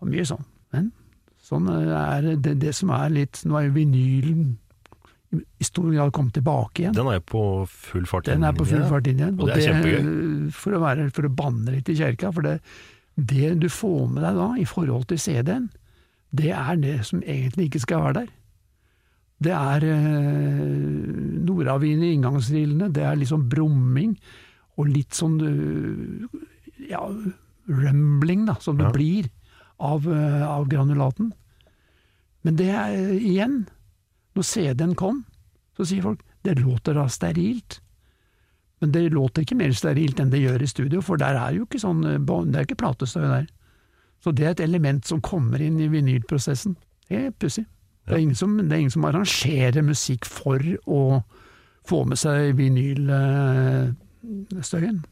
[0.02, 0.44] Og mye sånn.
[0.74, 0.90] Men
[1.42, 4.48] sånn er det, det som er litt Nå er jo vinylen
[5.32, 6.94] i stor grad kommet tilbake igjen.
[6.96, 8.40] Den er på full fart inn.
[8.40, 9.36] Den er på full fart inn igjen.
[9.36, 10.54] Og det er kjempegøy.
[10.56, 12.56] For å, være, for å banne litt i kjerka, for det,
[13.18, 15.68] det du får med deg da, i forhold til CD-en,
[16.38, 18.34] det er det som egentlig ikke skal være der.
[19.38, 20.62] Det er eh,
[21.46, 24.16] nordavind i inngangsrillene, det er liksom brumming,
[24.78, 26.38] og litt sånn eh,
[26.90, 27.02] ja,
[27.68, 28.92] rumbling, da, som det Ja.
[28.94, 29.30] blir
[29.80, 31.32] av, eh, av granulaten.
[32.44, 33.66] Men det er eh, igjen,
[34.36, 35.24] når CD-en kom,
[35.76, 37.80] så sier folk det låter da sterilt.
[38.80, 41.64] Men det låter ikke mer sterilt enn det gjør i studio, for der er jo
[41.66, 43.48] ikke sånn, eh, det er ikke platestøy der.
[44.22, 46.76] Så det er et element som kommer inn i vinylprosessen.
[47.08, 47.66] Det er pussig.
[48.06, 51.22] Det, er ingen som- det er ingen som arrangerer musikk for å
[51.86, 52.54] få med seg
[54.28, 55.02] vinylstøyen.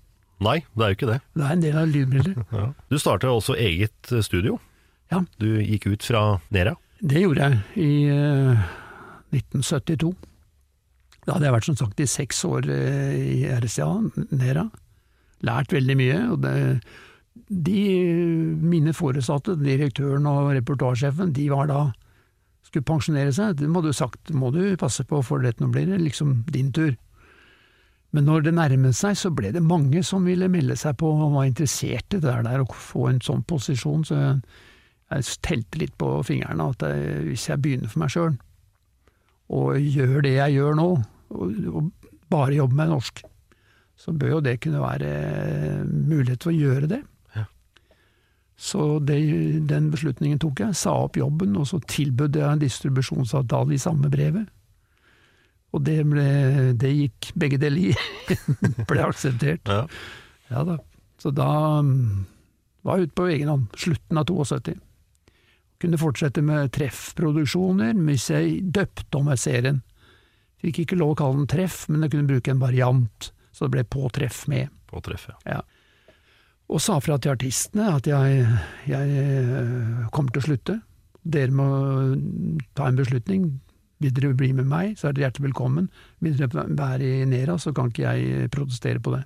[0.44, 1.20] Nei, det er jo ikke det.
[1.33, 2.40] Det er en del av lydbildet.
[2.57, 2.70] Ja.
[2.92, 4.59] Du startet også eget eh, studio.
[5.12, 5.22] Ja.
[5.40, 6.74] Du gikk ut fra Nera.
[7.00, 8.66] Det gjorde jeg i eh,
[9.37, 10.12] 1972.
[11.26, 13.90] Da hadde jeg vært som sagt i seks år eh, i RCA,
[14.37, 14.68] Nera.
[15.46, 16.20] Lært veldig mye.
[16.35, 16.55] og det,
[17.48, 17.81] de,
[18.61, 21.81] Mine foresatte, direktøren og reportasjesjefen, de var da
[22.66, 23.57] skulle pensjonere seg.
[23.61, 26.72] Det må du sagt, må du passe på, for dette nå blir det liksom din
[26.74, 26.96] tur.
[28.16, 31.35] Men når det nærmet seg, så ble det mange som ville melde seg på og
[31.35, 34.07] var interessert i det der, å få en sånn posisjon.
[34.09, 34.38] Så jeg,
[35.12, 38.38] jeg telte litt på fingrene at jeg, hvis jeg begynner for meg sjøl,
[39.52, 40.87] og gjør det jeg gjør nå,
[41.37, 41.90] og, og
[42.33, 43.20] bare jobber med norsk,
[44.00, 45.12] så bør jo det kunne være
[45.85, 47.02] mulighet for å gjøre det.
[47.37, 47.44] Ja.
[48.57, 49.20] Så det,
[49.68, 50.76] den beslutningen tok jeg.
[50.76, 54.48] Sa opp jobben, og så tilbød jeg en distribusjonsavtale i samme brevet.
[55.74, 56.26] Og det, ble,
[56.79, 58.37] det gikk begge deler i.
[58.88, 59.66] ble akseptert.
[59.66, 59.85] Ja.
[60.52, 60.79] Ja da.
[61.18, 61.48] Så da
[61.83, 62.26] mm,
[62.87, 63.66] var jeg ute på egen hånd.
[63.76, 64.76] Slutten av 72.
[65.83, 69.83] Kunne fortsette med treffproduksjoner hvis jeg døpte om serien.
[70.64, 73.74] Fikk ikke lov å kalle den treff, men jeg kunne bruke en variant, så det
[73.74, 74.72] ble på treff med.
[74.88, 75.62] På treff, Ja.
[76.66, 78.40] Og sa fra til artistene at jeg,
[78.90, 80.74] jeg eh, kommer til å slutte.
[81.22, 81.66] Dere må
[82.74, 83.44] ta en beslutning.
[84.03, 85.87] Vil dere bli med meg, så er dere hjertelig velkommen.
[86.21, 89.23] Vil dere være i Nera, så kan ikke jeg protestere på det.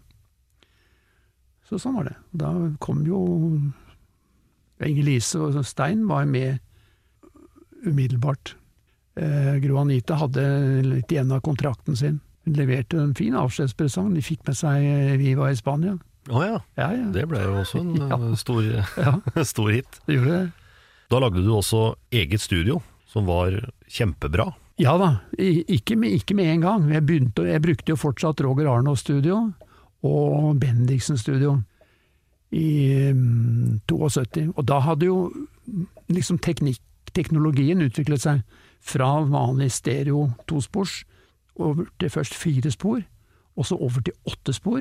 [1.66, 2.16] Så sånn var det.
[2.38, 2.52] Da
[2.82, 3.18] kom jo
[4.80, 6.58] Inger-Lise og Stein var med
[7.86, 8.54] umiddelbart.
[9.20, 10.44] Eh, Gro Anita hadde
[10.86, 12.20] litt igjen av kontrakten sin.
[12.46, 14.14] Hun leverte en fin avskjedspresang.
[14.16, 15.96] De fikk med seg eh, Viva i Spania.
[16.30, 16.56] Å ja.
[16.78, 17.06] Ja, ja.
[17.14, 18.16] Det ble jo også en Ja.
[18.16, 18.70] eh, stor,
[19.52, 20.00] stor hit.
[20.06, 20.48] det gjorde det.
[21.10, 22.78] Da lagde du også eget studio,
[23.10, 23.56] som var
[23.90, 24.46] kjempebra.
[24.80, 26.86] Ja da, ikke med, ikke med en gang.
[26.88, 29.50] Jeg, begynte, jeg brukte jo fortsatt Roger Arnaas studio
[30.08, 31.58] og Bendiksen studio
[32.56, 34.48] i um, 72.
[34.56, 35.18] Og da hadde jo
[36.08, 36.80] liksom teknikk,
[37.12, 38.40] teknologien utviklet seg
[38.80, 41.02] fra vanlig stereo tospors
[41.60, 43.02] over til først fire spor,
[43.60, 44.80] og så over til åtte spor.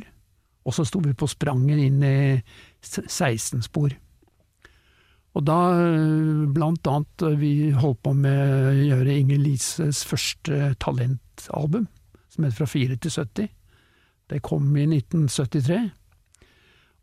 [0.63, 2.39] Og så sto vi på sprangen inn i
[2.85, 3.91] 16 spor.
[5.39, 10.73] Og da eh, blant annet eh, vi holdt på med å gjøre Inger Lises første
[10.84, 11.86] talentalbum,
[12.28, 13.47] som het Fra 4 til 70.
[14.30, 15.80] Det kom i 1973.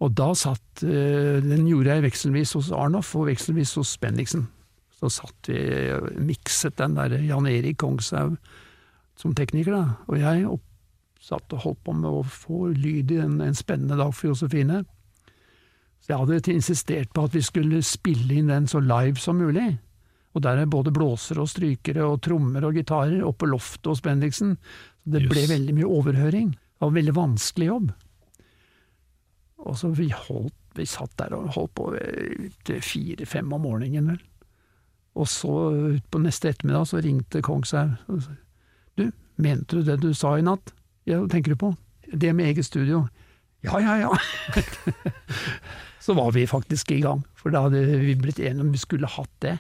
[0.05, 4.45] Og da satt eh, Den gjorde jeg vekselvis hos Arnoff og vekselvis hos Bendiksen.
[4.97, 5.61] Så satt vi
[5.97, 8.37] og mikset den der Jan Erik Kongshaug
[9.17, 9.97] som tekniker, da.
[10.13, 10.45] Og jeg
[11.25, 14.83] satt og holdt på med å få lyd i en, en spennende dag for Josefine.
[16.07, 19.73] Så jeg hadde insistert på at vi skulle spille inn den så live som mulig.
[20.39, 24.05] Og der er både blåsere og strykere og trommer og gitarer oppe på loftet hos
[24.05, 24.55] Bendiksen.
[25.03, 26.53] Så det ble veldig mye overhøring.
[26.55, 27.91] Det var en veldig vanskelig jobb.
[29.67, 31.89] Og så vi holdt, vi satt der og holdt på
[32.69, 34.23] til fire-fem om morgenen, vel.
[35.17, 35.53] Og så
[35.97, 38.37] utpå neste ettermiddag så ringte Kongshaug og sa
[38.97, 39.09] Du,
[39.43, 40.71] mente du det du sa i natt?
[41.05, 41.75] Ja, hva tenker du på?
[42.13, 43.07] Det med eget studio.
[43.67, 44.11] Ja, ja, ja.
[46.07, 49.11] så var vi faktisk i gang, for da hadde vi blitt enige om vi skulle
[49.11, 49.57] hatt det.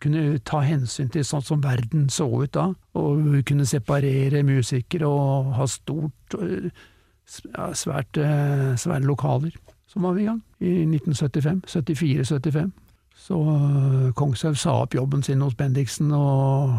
[0.00, 5.08] Kunne ta hensyn til sånn som verden så ut da, og vi kunne separere musikere
[5.08, 9.56] og ha stort, ja, svært, øh, svære lokaler.
[9.88, 11.64] Så var vi i gang, i 1975.
[11.66, 12.70] 74-75.
[13.16, 16.76] Så øh, Kongshaug sa opp jobben sin hos Bendiksen, og,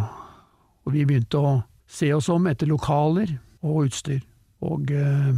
[0.86, 1.60] og vi begynte å
[1.92, 4.22] se oss om etter lokaler og utstyr.
[4.62, 5.34] Og øh,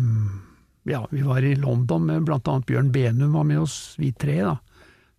[0.83, 4.41] ja, vi var i London med blant annet Bjørn Benum var med oss, vi tre,
[4.43, 4.57] da.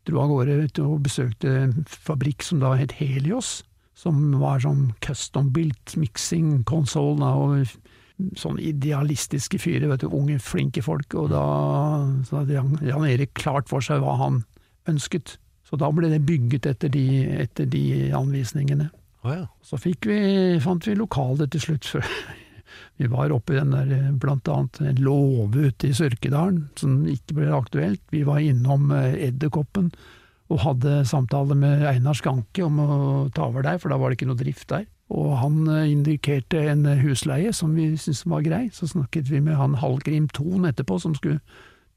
[0.04, 3.62] Dro av gårde og besøkte en fabrikk som da het Helios,
[3.96, 10.84] som var sånn custom-built mixing console, da, og sånn idealistiske fyrer, vet du, unge, flinke
[10.84, 11.46] folk, og da
[12.28, 14.42] så hadde Jan, Erik klart for seg hva han
[14.90, 15.38] ønsket.
[15.64, 17.06] Så da ble det bygget etter de,
[17.40, 18.90] etter de anvisningene.
[19.24, 19.46] Oh, ja.
[19.64, 20.18] Så fikk vi,
[20.60, 21.94] fant vi lokalet til slutt.
[22.96, 27.02] Vi var oppe i den der, eh, blant annet en låve ute i Sørkedalen, som
[27.10, 28.00] ikke ble aktuelt.
[28.10, 29.90] Vi var innom eh, Edderkoppen
[30.52, 32.88] og hadde samtale med Einar Skanke om å
[33.34, 34.86] ta over der, for da var det ikke noe drift der.
[35.10, 39.58] Og han eh, indikerte en husleie som vi syntes var grei, så snakket vi med
[39.58, 41.42] han Hallgrim Thon etterpå, som skulle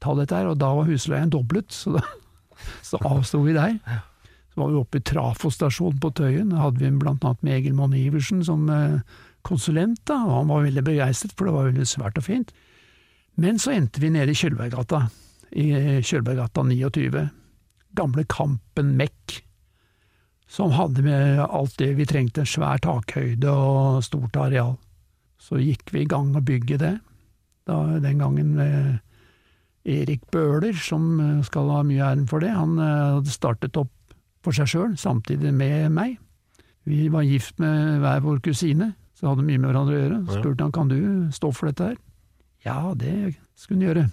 [0.02, 2.04] ta dette her, og da var husleien doblet, så da
[2.82, 3.78] så avsto vi der.
[4.50, 7.76] Så var vi oppe i Trafostasjonen på Tøyen, da hadde vi blant annet med Egil
[7.78, 8.98] Monn Iversen som eh,
[9.48, 12.52] konsulent, da, og han var veldig begeistret, for det var veldig svært og fint.
[13.38, 15.04] Men så endte vi nede i Kjølberggata,
[15.58, 17.26] i eh, Kjølberggata 29.
[17.98, 19.40] Gamle Kampen Mek,
[20.48, 24.76] som hadde med alt det vi trengte, svær takhøyde og stort areal.
[25.38, 26.94] Så gikk vi i gang å bygge det,
[27.68, 28.98] da, den gangen med
[29.88, 32.52] Erik Bøhler, som eh, skal ha mye æren for det.
[32.52, 33.92] Han eh, hadde startet opp
[34.44, 36.16] for seg sjøl, samtidig med meg.
[36.88, 40.18] Vi var gift med hver vår kusine, så hadde mye med hverandre å gjøre.
[40.30, 40.98] Spurte han kan du
[41.34, 41.96] stå for dette her.
[42.66, 44.04] Ja, det skulle han gjøre.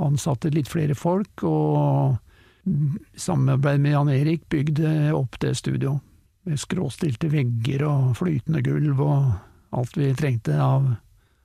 [0.00, 2.18] Han satte litt flere folk, og
[2.64, 5.96] samarbeidet samarbeid med Jan Erik bygde opp det studio.
[6.48, 9.32] Med skråstilte vegger og flytende gulv og
[9.76, 10.86] alt vi trengte av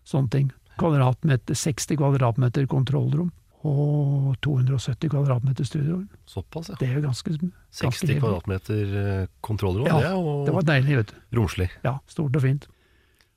[0.07, 0.51] sånne ting.
[0.79, 3.31] Kvadratmeter, 60 kvadratmeter kontrollrom
[3.65, 6.01] og 270 kvadratmeter studio.
[6.29, 6.75] Såpass, ja.
[6.79, 10.67] Det er jo ganske, ganske 60 kvadratmeter eh, kontrollrom, Ja, det er jo det var
[10.67, 11.15] deilig, vet du.
[11.39, 11.69] romslig.
[11.87, 12.67] Ja, stort og fint.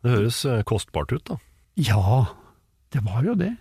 [0.04, 1.38] Det høres eh, kostbart ut, da.
[1.78, 2.26] Ja,
[2.94, 3.54] det var jo det.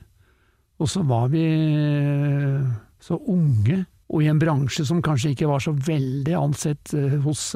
[0.78, 2.68] Og så var vi eh,
[3.02, 7.50] så unge, og i en bransje som kanskje ikke var så veldig ansett eh, hos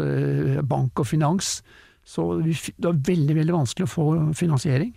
[0.67, 1.59] bank og finans,
[2.01, 4.89] så det var veldig, veldig vanskelig å få finansiering.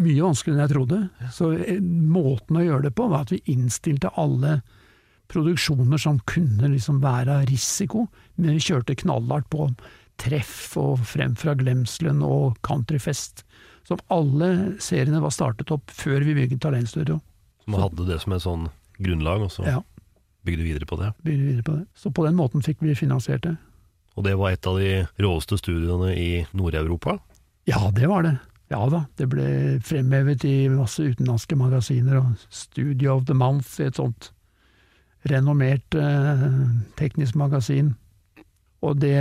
[0.00, 0.98] Mye vanskeligere enn jeg trodde.
[1.34, 1.48] Så
[2.12, 4.60] måten å gjøre det på var at vi innstilte alle
[5.30, 8.04] produksjoner som kunne liksom være risiko,
[8.36, 9.68] men vi kjørte knallhardt på
[10.20, 13.44] treff og Frem fra glemselen og Countryfest.
[13.88, 14.50] Som alle
[14.82, 17.16] seriene var startet opp før vi bygget Talentstudio.
[17.64, 18.68] Som hadde det som et sånn
[19.00, 19.80] grunnlag, og så Ja,
[20.46, 21.12] bygde videre på det.
[21.24, 21.86] bygde videre på det.
[21.96, 23.56] Så på den måten fikk vi finansiert det.
[24.16, 27.18] Og det var et av de råeste studioene i Nord-Europa.
[27.66, 28.36] Ja, det var det.
[28.70, 33.96] Ja da, det ble fremhevet i masse utenlandske magasiner, og Studio of the Month, et
[33.98, 34.30] sånt
[35.28, 36.44] renommert eh,
[36.96, 37.94] teknisk magasin.
[38.80, 39.12] Og det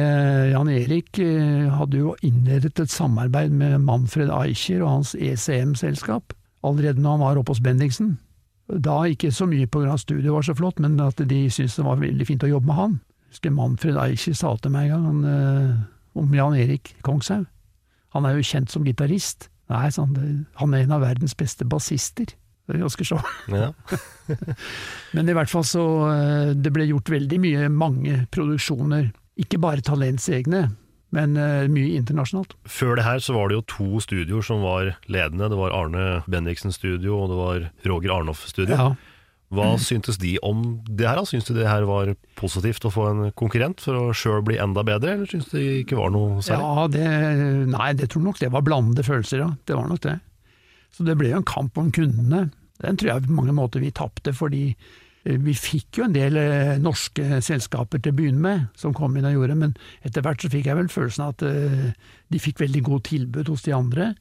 [0.53, 6.31] Jan Erik eh, hadde jo innledet et samarbeid med Manfred Eicher og hans ECM-selskap
[6.63, 8.13] allerede når han var oppe hos Bendiksen.
[8.69, 11.85] Da ikke så mye på grunn studiet var så flott, men at de syntes det
[11.87, 12.97] var veldig fint å jobbe med han.
[13.29, 17.47] Jeg husker Manfred Eicher sa til meg en gang han, eh, om Jan Erik Kongshaug.
[18.15, 19.49] Han er jo kjent som gitarist.
[19.69, 22.25] Nei, han, det- han er en av verdens beste bassister.
[22.69, 23.19] Det er ganske så.
[23.49, 23.71] Ja.
[25.13, 29.09] Men i hvert fall så eh, Det ble gjort veldig mye, mange produksjoner.
[29.39, 30.69] Ikke bare Talents egne,
[31.15, 32.51] Men eh, mye internasjonalt.
[32.69, 35.47] Før det her så var det jo to studioer som var ledende.
[35.49, 38.75] Det var Arne Bendiksen studio, og det var Roger Arnoff studio.
[38.77, 38.91] Ja.
[39.49, 41.23] Hva syntes de om det her?
[41.25, 44.83] Syns de det her var positivt å få en konkurrent for å sjøl bli enda
[44.85, 46.67] bedre, eller syns de det ikke var noe særlig?
[46.69, 47.07] Ja, det,
[47.73, 49.49] nei, det tror nok det var blandede følelser, ja.
[49.65, 50.19] Det var nok det.
[50.93, 52.51] Så det ble jo en kamp om kundene.
[52.83, 54.63] Den tror jeg på mange måter vi tapte, fordi
[55.23, 59.27] vi fikk jo en del eh, norske selskaper til å begynne med, som kom inn
[59.27, 59.73] og gjorde, men
[60.07, 61.89] etter hvert så fikk jeg vel følelsen av at eh,
[62.31, 64.13] de fikk veldig godt tilbud hos de andre,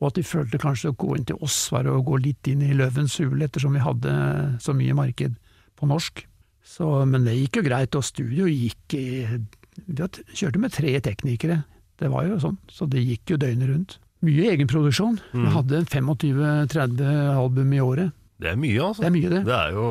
[0.00, 2.64] og at de følte kanskje å gå inn til oss var å gå litt inn
[2.64, 4.12] i løvens hule, ettersom vi hadde
[4.64, 5.36] så mye marked
[5.78, 6.24] på norsk.
[6.66, 9.06] Så, men det gikk jo greit, og studio gikk i
[9.80, 11.62] Vi kjørte med tre teknikere,
[12.00, 13.98] det var jo sånn, så det gikk jo døgnet rundt.
[14.24, 15.14] Mye egenproduksjon.
[15.32, 18.16] Vi hadde 25-30 album i året.
[18.40, 19.04] Det er mye, altså.
[19.04, 19.40] Det er mye, det.
[19.46, 19.86] Det er jo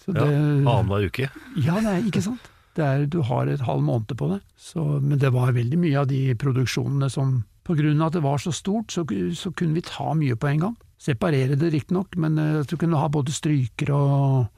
[0.00, 1.28] Så ja, det annenhver uke.
[1.60, 2.50] ja, er ikke sant.
[2.78, 4.40] Det er, du har et halv måned på det.
[4.56, 7.40] Så, men det var veldig mye av de produksjonene som
[7.70, 9.04] På grunn av at det var så stort, så,
[9.36, 10.72] så kunne vi ta mye på en gang.
[10.98, 14.48] Separere det riktignok, men at du kunne ha både stryker og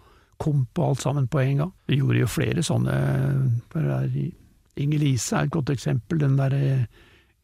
[0.40, 1.72] komp og alt sammen på en gang.
[1.90, 2.94] Vi gjorde jo flere sånne.
[3.68, 4.30] for det
[4.78, 6.22] er et godt eksempel.
[6.22, 6.86] Den derre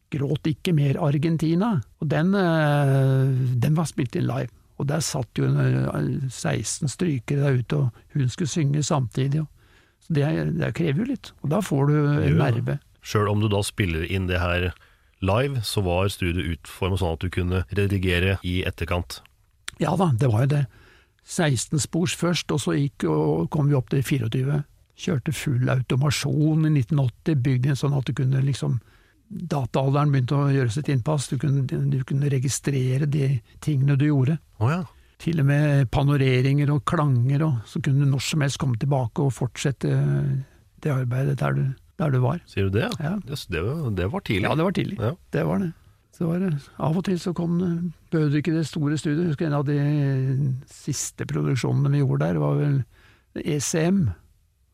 [0.09, 1.75] Gråt ikke mer Argentina.
[2.01, 4.49] Og den, eh, den var spilt inn live.
[4.79, 9.43] Og der satt jo eh, 16 strykere der ute, og hun skulle synge samtidig.
[9.99, 11.33] Så det, det krever jo litt.
[11.43, 12.79] Og da får du en nerve.
[13.03, 14.69] Sjøl om du da spiller inn det her
[15.19, 19.19] live, så var studioet utformet sånn at du kunne redigere i etterkant.
[19.79, 20.65] Ja da, det var jo det.
[21.29, 24.63] 16 spors først, og så gikk, og kom vi opp til 24.
[24.99, 28.79] Kjørte full automasjon i 1980, bygde inn sånn at du kunne liksom
[29.29, 34.39] Dataalderen begynte å gjøre sitt innpass, du kunne, du kunne registrere de tingene du gjorde.
[34.59, 34.83] Oh, ja.
[35.21, 39.21] Til og med panoreringer og klanger, og så kunne du når som helst komme tilbake
[39.21, 39.91] og fortsette
[40.81, 41.63] det arbeidet der du,
[41.99, 42.39] der du var.
[42.49, 42.87] Sier du det?
[43.03, 43.17] Ja.
[43.29, 44.47] Yes, det, var- det var tidlig.
[44.47, 44.97] Ja, det var tidlig.
[45.03, 45.11] Ja.
[45.35, 45.71] Det var det.
[46.15, 46.53] Så var det.
[46.83, 47.69] Av og til så kom det
[48.11, 49.21] Behøvde ikke det store studiet.
[49.27, 49.75] Jeg husker en av de
[50.73, 52.79] siste produksjonene vi gjorde der, var vel
[53.37, 54.07] ECM.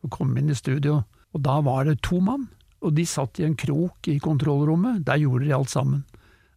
[0.05, 1.01] Og kom inn i studio,
[1.35, 2.45] og da var det to mann.
[2.85, 5.01] Og de satt i en krok i kontrollrommet.
[5.07, 6.03] Der gjorde de alt sammen.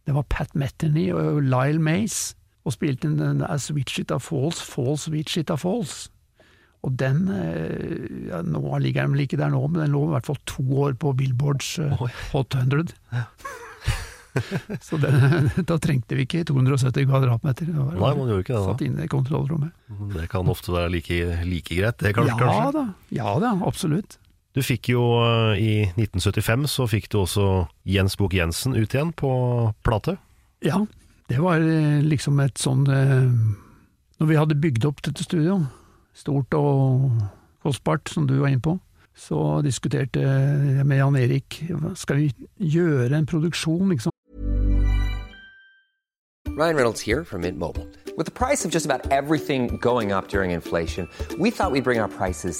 [0.05, 5.55] Det var Pat Metheny og Lyle Mace, og spilte den As Wichita Falls, Falls Wichita
[5.57, 6.07] Falls.
[6.85, 10.13] Og den eh, ja, Nå ligger den vel ikke der nå, men den lå i
[10.13, 12.93] hvert fall to år på Billboards uh, Hot 100.
[14.85, 17.71] Så den, da trengte vi ikke 270 kvadratmeter.
[17.73, 18.65] Var- Nei, man gjorde ikke det da.
[18.71, 19.73] Satt inne i kontrollrommet.
[20.15, 21.19] Det kan ofte være like,
[21.49, 22.35] like greit, det kanskje?
[22.35, 22.71] Ja kanskje?
[22.77, 22.85] da,
[23.19, 24.19] ja da, absolutt.
[24.59, 27.43] Du fikk jo eh, i 1975 så fikk du også
[27.87, 29.31] Jens Bukk Jensen ut igjen på
[29.87, 30.17] plate.
[30.65, 30.81] Ja,
[31.31, 33.29] det var eh, liksom et sånn eh,
[34.19, 35.69] Når vi hadde bygd opp dette studioet,
[36.11, 37.07] stort og
[37.63, 38.75] kostbart, som du var inne på,
[39.15, 41.61] så diskuterte jeg med Jan Erik
[41.95, 42.27] skal vi
[42.59, 44.11] gjøre en produksjon, liksom.
[46.49, 47.87] Ryan Reynolds here from Mint Mobile.
[48.17, 51.07] With the price of just about everything going up during inflation,
[51.39, 52.59] we thought we'd bring our prices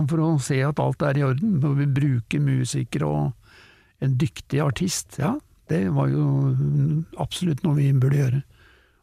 [0.00, 4.62] For å se at alt er i orden, når vi bruker musikere og en dyktig
[4.64, 5.36] artist, ja,
[5.70, 6.24] det var jo
[7.22, 8.40] absolutt noe vi burde gjøre.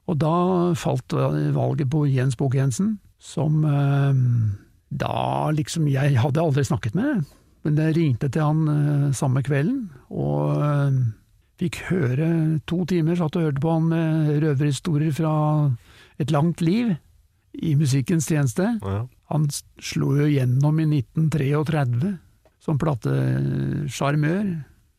[0.09, 0.33] Og da
[0.79, 1.13] falt
[1.55, 4.21] valget på Jens Bukk Jensen, som eh,
[4.89, 7.27] da liksom Jeg hadde aldri snakket med,
[7.67, 10.99] men jeg ringte til han eh, samme kvelden, og eh,
[11.61, 12.31] fikk høre
[12.69, 15.35] to timer, satt og hørte på han med røverhistorier fra
[16.19, 16.95] et langt liv
[17.59, 18.71] i musikkens tjeneste.
[18.81, 19.03] Ja.
[19.29, 19.45] Han
[19.81, 22.15] slo jo gjennom i 1933
[22.65, 24.49] som platesjarmør.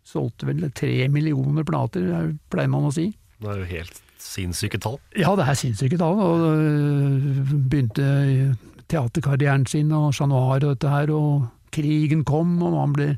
[0.07, 3.11] Solgte vel tre millioner plater, er- pleier man å si.
[3.41, 4.99] Det er jo helt sinnssyke tall.
[5.17, 6.19] Ja, det er sinnssyke tall.
[6.21, 8.57] Og øh, begynte
[8.91, 13.09] teaterkarrieren sin og Chat Noir og dette her, og krigen kom, og han ble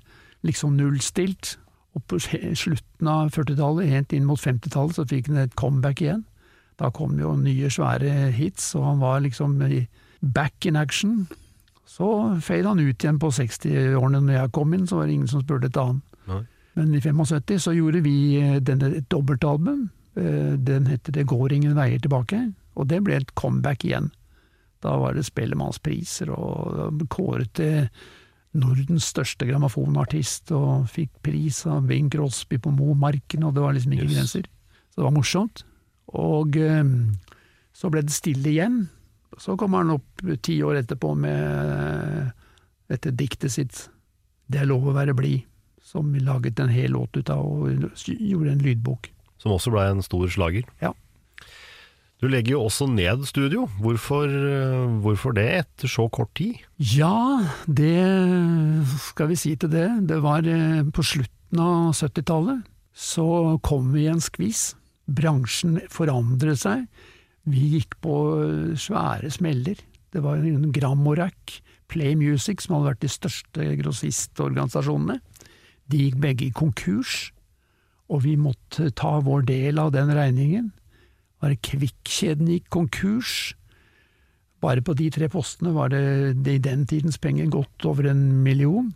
[0.44, 1.56] liksom nullstilt.
[1.96, 6.24] Og på slutten av 40-tallet, helt inn mot 50-tallet, så fikk han et comeback igjen.
[6.80, 9.82] Da kom jo nye, svære hits, og han var liksom i
[10.22, 11.26] back in action.
[11.86, 14.20] Så fade han ut igjen på 60-årene.
[14.24, 15.98] Når jeg kom inn, så var det ingen som spurte etter han.
[16.30, 16.42] Nei.
[16.78, 19.90] Men i 75 så gjorde vi eh, denne, et dobbeltalbum.
[20.16, 22.38] Eh, Den heter Det går ingen veier tilbake,
[22.76, 24.08] og det ble et comeback igjen.
[24.82, 27.88] Da var det Spellemannspriser og kåret til
[28.54, 33.92] Nordens største grammofonartist, og fikk pris av Bing Crosby på Momarken, og det var liksom
[33.96, 34.16] ikke Yes.
[34.16, 34.48] grenser.
[34.92, 35.62] Så det var morsomt.
[36.14, 36.84] Og eh,
[37.72, 38.82] så ble det stille igjen.
[39.42, 42.30] Så kom han opp ti år etterpå med
[42.92, 43.88] dette diktet sitt
[44.46, 45.46] 'Det er lov å være blid',
[45.82, 47.70] som vi laget en hel låt ut av og
[48.06, 49.08] gjorde en lydbok.
[49.38, 50.62] Som også ble en stor slager.
[50.80, 50.92] Ja.
[52.22, 53.66] Du legger jo også ned studio.
[53.82, 56.54] Hvorfor, eh, hvorfor det etter så kort tid?
[56.78, 60.06] Ja, det skal vi si til det.
[60.06, 62.62] Det var eh, på slutten av 70-tallet.
[62.94, 64.76] Så kom vi i en skvis.
[65.10, 66.86] Bransjen forandret seg.
[67.50, 69.80] Vi gikk på eh, svære smeller.
[70.12, 75.18] Det var en Gramorack, Play Music, som hadde vært de største grossistorganisasjonene.
[75.90, 77.32] De gikk begge i konkurs,
[78.12, 80.70] og vi måtte ta vår del av den regningen.
[81.42, 83.54] Bare Kvikkjeden gikk konkurs.
[84.62, 86.04] Bare på de tre postene var det,
[86.44, 88.92] det i den tidens penger godt over en million.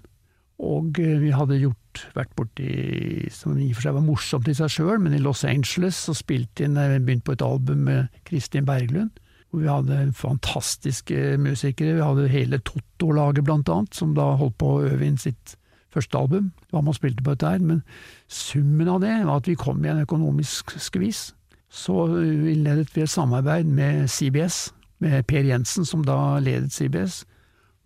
[0.63, 1.86] Og eh, vi hadde gjort,
[2.17, 5.45] vært borti, som i og for seg var morsomt i seg sjøl, men i Los
[5.49, 9.23] Angeles og spilt inn, eh, begynt på et album med Kristin Berglund.
[9.51, 11.95] Hvor vi hadde fantastiske musikere.
[11.95, 15.55] Vi hadde hele Totto-laget blant annet, som da holdt på å øve inn sitt
[15.95, 16.51] første album.
[16.73, 17.63] Hva man spilte på dette her.
[17.63, 17.83] Men
[18.29, 21.31] summen av det var at vi kom i en økonomisk skvis.
[21.71, 27.25] Så innledet vi et samarbeid med CBS, med Per Jensen, som da ledet CBS.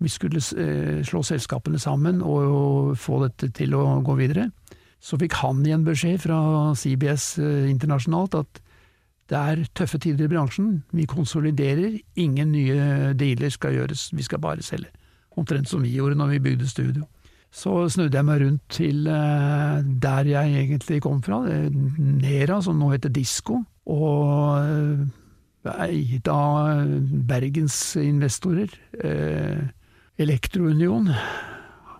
[0.00, 4.48] Vi skulle eh, slå selskapene sammen og, få dette til å gå videre.
[5.00, 6.40] Så fikk han igjen beskjed fra
[6.76, 8.60] CBS eh, internasjonalt at
[9.30, 14.40] det er tøffe tider i bransjen, vi konsoliderer, ingen nye dealer skal gjøres, vi skal
[14.42, 14.90] bare selge.
[15.38, 17.04] Omtrent som vi gjorde når vi bygde studio.
[17.54, 22.80] Så snudde jeg meg rundt til eh, der jeg egentlig kom fra, er Nera, som
[22.80, 26.88] nå heter Disko, og eid av
[27.28, 28.72] Bergens investorer,
[30.20, 31.10] Elektrounion.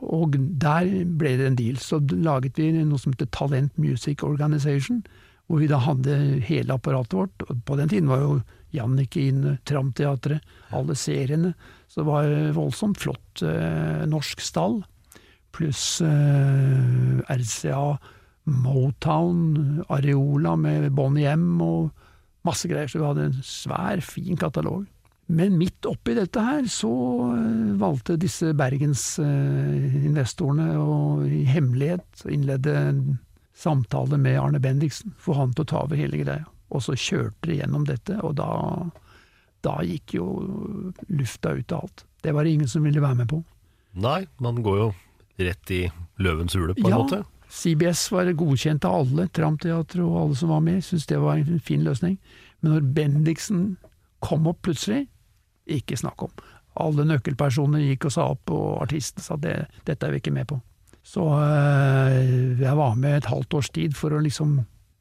[0.01, 1.81] Og der ble det en deal.
[1.81, 5.03] Så laget vi noe som heter Talent Music Organization,
[5.49, 6.17] hvor vi da hadde
[6.47, 7.45] hele apparatet vårt.
[7.49, 8.39] Og på den tiden var jo
[8.77, 10.45] Jannicke inne, Tramteatret,
[10.77, 11.55] alle seriene.
[11.91, 14.81] Så det var voldsomt flott eh, norsk stall.
[15.51, 17.99] Pluss eh, RCA,
[18.51, 21.91] Motown, Areola med Bonnie M og
[22.47, 22.89] masse greier.
[22.89, 24.87] Så vi hadde en svær, fin katalog.
[25.31, 26.91] Men midt oppi dette her så
[27.37, 32.95] eh, valgte disse bergensinvestorene å i hemmelighet innlede
[33.61, 36.45] samtale med Arne Bendiksen, få han til å ta over hele greia.
[36.71, 38.51] Og så kjørte de gjennom dette, og da,
[39.67, 40.27] da gikk jo
[41.11, 41.99] lufta ut av alt.
[42.23, 43.39] Det var det ingen som ville være med på.
[44.01, 44.89] Nei, man går jo
[45.41, 45.83] rett i
[46.23, 47.19] løvens hule, på en ja, måte.
[47.51, 51.63] CBS var godkjent av alle, Tramteatret og alle som var med, syntes det var en
[51.65, 52.15] fin løsning.
[52.61, 53.65] Men når Bendiksen
[54.23, 55.07] kom opp plutselig,
[55.79, 56.33] ikke snakk om.
[56.81, 59.57] Alle nøkkelpersoner gikk og sa opp, og artisten sa det,
[59.89, 60.61] dette er vi ikke med på.
[61.03, 64.61] Så øh, jeg var med et halvt års tid for å liksom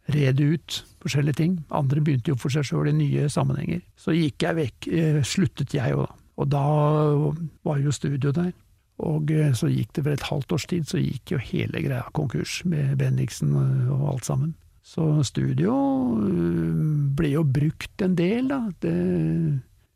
[0.10, 1.60] rede ut forskjellige ting.
[1.76, 3.84] Andre begynte jo for seg sjøl i nye sammenhenger.
[4.00, 6.16] Så gikk jeg vekk, øh, sluttet jeg jo da.
[6.40, 6.64] Og da
[7.68, 8.54] var jo studio der.
[9.04, 12.08] Og øh, så gikk det vel et halvt års tid, så gikk jo hele greia
[12.16, 14.56] konkurs med Bendiksen og, alt sammen.
[14.84, 15.74] Så studio
[17.16, 18.64] ble jo brukt en del, da.
[18.82, 18.96] Det,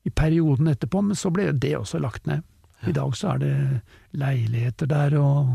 [0.03, 2.43] I perioden etterpå, men så ble det også lagt ned.
[2.83, 3.55] I dag så er det
[4.19, 5.53] leiligheter der, og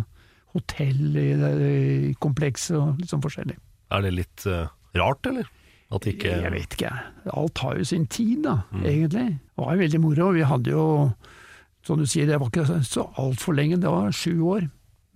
[0.57, 3.59] hotell i, i komplekset, og litt sånn forskjellig.
[3.93, 5.51] Er det litt uh, rart, eller?
[5.93, 6.91] At ikke Jeg vet ikke,
[7.33, 9.39] alt tar jo sin tid, da, egentlig.
[9.41, 10.33] Det var jo veldig moro.
[10.37, 10.85] Vi hadde jo,
[11.85, 14.67] som du sier, det var ikke så altfor lenge, det var sju år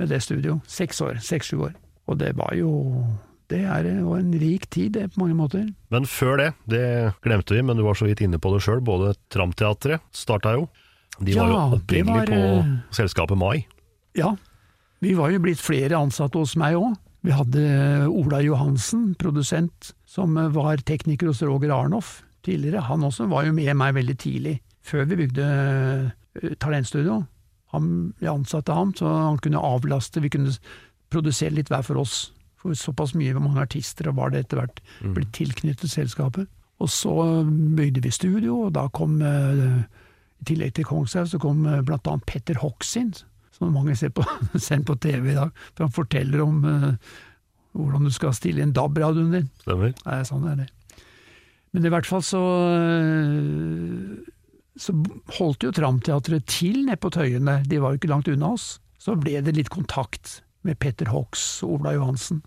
[0.01, 0.61] med det studio.
[0.69, 1.75] Seks år, seks-sju år.
[2.09, 2.73] Og det var jo
[3.53, 5.67] Det er, var en rik tid, det, på mange måter.
[5.93, 6.85] Men før det, det
[7.25, 10.67] glemte vi, men du var så vidt inne på det sjøl, både Tramteatret starta jo.
[11.21, 13.65] De var Ja, jo opprinnelig var, på eh, selskapet Mai.
[14.19, 14.35] Ja,
[15.05, 16.95] vi var jo blitt flere ansatte hos meg òg.
[17.23, 17.63] Vi hadde
[18.11, 22.83] Ola Johansen, produsent, som var tekniker hos Roger Arnoff tidligere.
[22.89, 27.21] Han også var jo med meg veldig tidlig, før vi bygde eh, talentstudio.
[27.77, 30.51] Han, jeg ansatte ham, så han kunne avlaste, vi kunne
[31.13, 32.33] produsere litt hver for oss.
[32.63, 36.47] For såpass mye mange artister var det etter hvert blitt tilknyttet selskapet.
[36.83, 37.15] Og så
[37.77, 39.83] bygde vi studio, og da kom eh,
[40.43, 43.13] i tillegg til Kongshaug så kom eh, blant annet Petter Hoxin,
[43.55, 44.25] som mange ser på,
[44.69, 45.53] sendt på TV i dag.
[45.75, 47.15] For han forteller om eh,
[47.79, 49.51] hvordan du skal stille inn DAB-radioen din.
[49.63, 49.95] Stemmer.
[50.07, 50.71] Nei, sånn er det.
[51.73, 52.43] Men i hvert fall så
[54.83, 54.95] så
[55.37, 58.79] holdt jo Tramteatret til nede på Tøyen der, de var jo ikke langt unna oss.
[59.03, 61.37] Så ble det litt kontakt med Petter og
[61.67, 62.43] Ola Johansen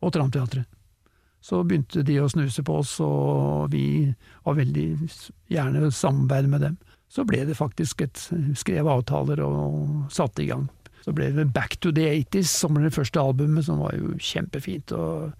[0.00, 0.66] og Tramteatret.
[1.40, 4.08] Så begynte de å snuse på oss, og vi
[4.44, 4.88] var veldig
[5.52, 6.78] gjerne samarbeid med dem.
[7.08, 8.20] Så ble det faktisk et
[8.58, 10.66] skrev avtaler og satte i gang.
[11.06, 14.12] Så ble det Back to the 80s, som var det første albumet, som var jo
[14.20, 14.92] kjempefint.
[14.92, 15.30] Og,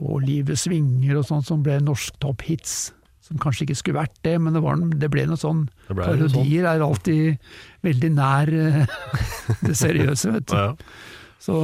[0.00, 2.90] og Livet svinger og sånn, som ble norsk top hits.
[3.22, 5.66] Som kanskje ikke skulle vært det, men det, var, det ble noe sånn.
[5.92, 7.52] Ble Parodier er alltid
[7.86, 8.98] veldig nær eh,
[9.68, 10.56] det seriøse, vet du.
[10.58, 10.72] Ja,
[11.40, 11.54] Så,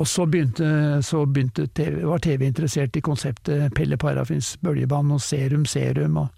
[0.00, 0.64] og så begynte,
[1.04, 6.28] så begynte TV, var TV interessert i konseptet Pelle Parafins bølgeband og Serum Serum, og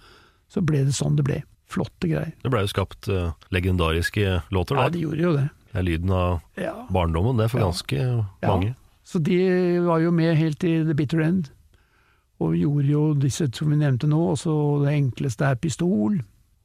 [0.50, 1.36] så ble det sånn det ble.
[1.72, 2.32] Flotte greier.
[2.42, 5.46] Det blei jo skapt uh, legendariske låter Ja, de gjorde jo det.
[5.72, 6.74] Det er lyden av Ja.
[6.92, 7.70] barndommen, det, er for Ja.
[7.70, 7.96] ganske
[8.42, 8.48] Ja.
[8.50, 8.74] mange.
[9.04, 9.38] Så de
[9.86, 11.48] var jo med helt til The Bitter End,
[12.40, 16.18] og gjorde jo disse som vi nevnte nå, og så det enkleste er Pistol.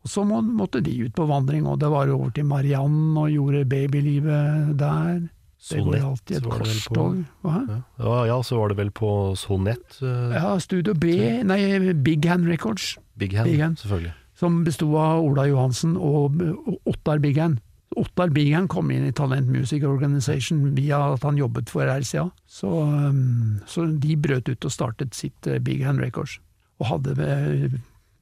[0.03, 3.29] Og så må, måtte de ut på vandring, og det var over til Mariann og
[3.29, 5.29] gjorde babylivet der.
[5.69, 7.23] Det går alltid et korstog.
[7.43, 7.61] Ja.
[7.97, 9.97] Ja, ja, så var det vel på Sonett.
[10.01, 12.97] uh, Ja, Studio B, nei, Big Hand Records.
[13.17, 13.77] Big Hand, Big Hand.
[13.81, 14.13] selvfølgelig.
[14.37, 16.37] som besto av Ola Johansen og
[16.85, 17.57] Ottar Big Hand.
[17.97, 22.27] Ottar Big Hand kom inn i Talent Music Organization via at han jobbet for RCA.
[22.45, 26.37] Så, um, så de brøt ut og startet sitt uh, Big Hand Records.
[26.77, 27.79] Og hadde uh,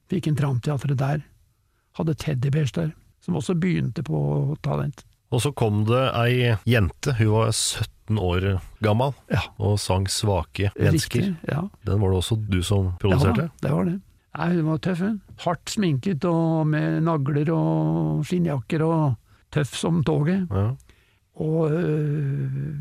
[0.08, 1.20] fikk en Tramteatret der.
[2.00, 5.04] Hadde Teddy Bears der, som også begynte på Talent.
[5.34, 9.40] Og så kom det ei jente, hun var 17 år gammel, Ja.
[9.58, 11.32] og sang Svake mennesker.
[11.48, 11.64] Ja.
[11.84, 13.48] Den var det også du som produserte?
[13.50, 14.00] Ja, det var det.
[14.36, 15.20] Nei, hun var tøff, hun.
[15.42, 19.16] Hardt sminket og med nagler og skinnjakker og
[19.50, 20.46] tøff som toget.
[20.52, 20.68] Ja.
[21.42, 22.76] Og øh,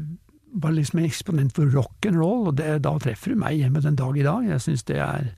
[0.62, 4.18] var liksom en eksponent for rock'n'roll, og det, da treffer du meg hjemme den dag
[4.18, 4.46] i dag.
[4.48, 5.32] Jeg syns det er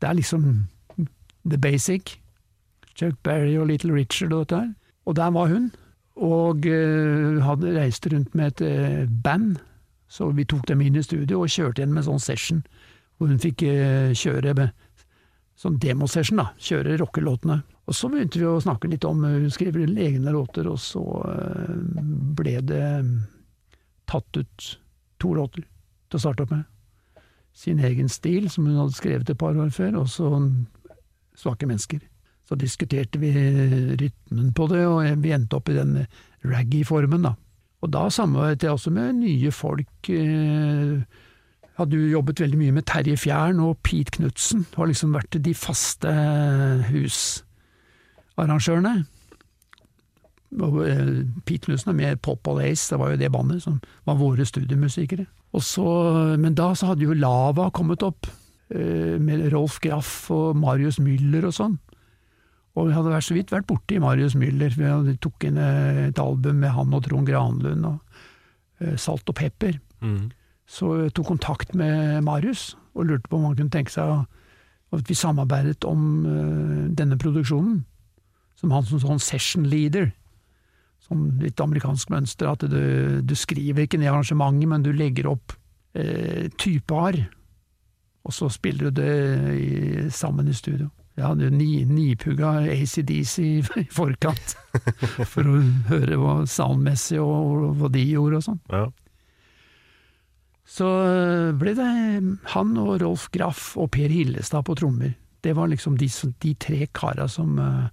[0.00, 0.68] Det er liksom
[1.48, 2.18] the basic.
[2.94, 4.72] Chuck Berry og Little Richard og dette her.
[5.06, 5.70] Og der var hun.
[6.16, 9.56] Og øh, hadde reist rundt med et øh, band,
[10.08, 12.60] så vi tok dem inn i studio og kjørte gjennom en sånn session,
[13.16, 14.74] hvor hun fikk øh, kjøre med
[15.56, 16.50] sånn demosession, da.
[16.60, 17.62] Kjøre rockelåtene.
[17.88, 21.02] Og så begynte vi å snakke litt om Hun skriver egne låter, og så
[22.38, 22.84] ble det
[24.06, 24.68] tatt ut
[25.18, 26.62] to låter til å starte opp med.
[27.52, 30.30] Sin egen stil, som hun hadde skrevet et par år før, og så
[31.32, 32.11] Svake mennesker.
[32.48, 33.30] Så diskuterte vi
[34.00, 35.92] rytmen på det, og vi endte opp i den
[36.42, 37.32] raggy-formen, da.
[37.82, 39.96] Og da samarbeidet jeg også med nye folk.
[40.08, 41.02] eh,
[41.78, 44.60] hadde jo jobbet veldig mye med Terje Fjern og Pete Knutsen.
[44.76, 46.10] Har liksom vært de faste
[46.90, 48.94] husarrangørene.
[50.52, 53.74] Eh, Pete Knutsen er mer Pop og Ace, det var jo det bandet som
[54.06, 55.26] var våre studiemusikere.
[55.60, 55.84] Så,
[56.40, 58.26] men da så hadde jo Lava kommet opp,
[58.72, 61.78] eh, med Rolf Graff og Marius Müller og sånn.
[62.72, 66.20] Og vi hadde vært så vidt vært borti Marius Müller, vi tok inn eh, et
[66.22, 67.98] album med han og Trond Granlund og
[68.80, 69.76] eh, Salt og Pepper.
[70.00, 70.30] Mm.
[70.72, 74.24] Så jeg tok kontakt med Marius og lurte på om han kunne tenke seg
[74.92, 77.82] at vi samarbeidet om eh, denne produksjonen.
[78.60, 80.12] Som han som sånn session leader.
[81.02, 85.56] Som litt amerikansk mønster, at du, du skriver ikke ned arrangementet, men du legger opp
[85.98, 87.18] eh, typear.
[88.22, 89.14] Og så spiller du det
[89.58, 89.70] i,
[90.14, 90.92] sammen i studio.
[91.18, 93.34] Jeg hadde jo ni, nipugga ACDC
[93.82, 94.56] i forkant,
[95.32, 95.58] for å
[95.90, 98.60] høre hva soundmessig og hva de gjorde og sånn.
[98.72, 98.86] Ja.
[100.72, 100.88] Så
[101.58, 101.88] ble det
[102.54, 105.12] han og Rolf Graff og Per Hillestad på trommer.
[105.42, 106.08] Det var liksom de,
[106.40, 107.90] de tre kara som uh,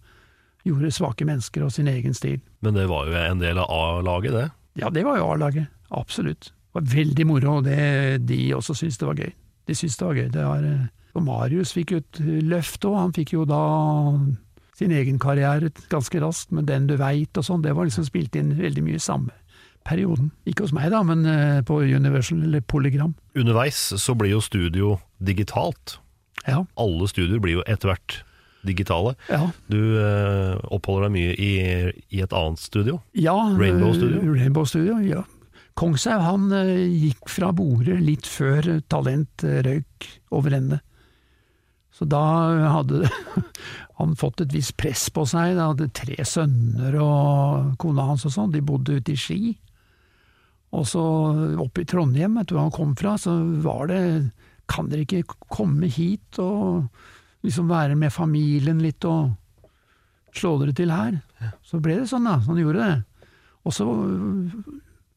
[0.67, 2.37] gjorde svake mennesker og sin egen stil.
[2.63, 4.47] Men det var jo en del av A-laget, det.
[4.79, 5.67] Ja, det var jo A-laget.
[5.89, 6.53] Absolutt.
[6.53, 9.33] Det var veldig moro, og det, de også syntes det var gøy.
[9.67, 10.29] De syntes det var gøy.
[10.35, 13.63] Det var, eh, og Marius fikk jo et løft òg, han fikk jo da
[14.79, 17.63] sin egen karriere ganske raskt, med Den du veit og sånn.
[17.65, 19.33] Det var liksom spilt inn veldig mye samme
[19.87, 20.31] perioden.
[20.47, 23.15] Ikke hos meg da, men eh, på Universal eller Polygram.
[23.35, 25.97] Underveis så blir jo studio digitalt.
[26.45, 26.63] Ja.
[26.79, 28.21] Alle studioer blir jo etter hvert
[28.67, 29.15] digitale.
[29.31, 29.49] ja.
[29.71, 31.51] Du eh, oppholder deg mye i,
[32.11, 32.99] i et annet studio.
[33.15, 34.23] Ja, Rainbow eh, Studio?
[34.35, 35.23] Rainbow Studio, ja.
[35.79, 40.81] Kongshaug han eh, gikk fra bordet litt før Talent eh, røyk over ende.
[41.99, 42.23] Så da
[42.71, 43.09] hadde
[43.99, 45.57] han fått et visst press på seg.
[45.57, 49.41] Han hadde tre sønner og kona hans og sånn, de bodde ute i Ski.
[50.75, 51.03] Og så
[51.59, 54.01] oppe i Trondheim, vet du hvor han kom fra, så var det
[54.69, 56.91] Kan dere ikke komme hit og
[57.41, 59.31] liksom være med familien litt og
[60.37, 61.15] slå dere til her?
[61.65, 62.35] Så ble det sånn, da.
[62.37, 63.25] Så han gjorde det.
[63.65, 63.87] Og så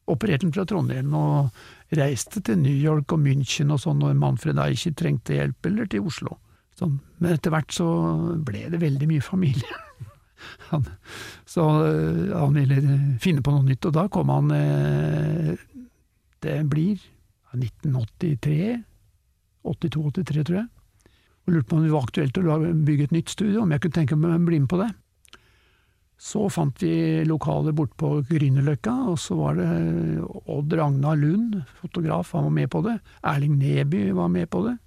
[0.09, 4.57] opererte han fra Trondheim og reiste til New York og München og sånn når Manfred
[4.65, 6.39] Eicher trengte hjelp, eller til Oslo.
[6.79, 6.97] Sånn.
[7.21, 7.87] Men etter hvert så
[8.45, 9.81] ble det veldig mye familie.
[10.71, 10.87] han,
[11.49, 15.53] så øh, han ville finne på noe nytt, og da kom han øh,
[16.43, 16.99] Det blir
[17.53, 18.81] 1983,
[19.63, 20.67] 82-83 tror jeg,
[21.43, 22.57] og lurte på om det var aktuelt å
[22.87, 24.89] bygge et nytt studio, om jeg kunne tenke meg å bli med på det.
[26.23, 29.67] Så fant vi lokaler borte på Grünerløkka, og så var det
[30.23, 32.97] Odd Ragnar Lund, fotograf, han var med på det.
[33.27, 34.77] Erling Neby var med på det,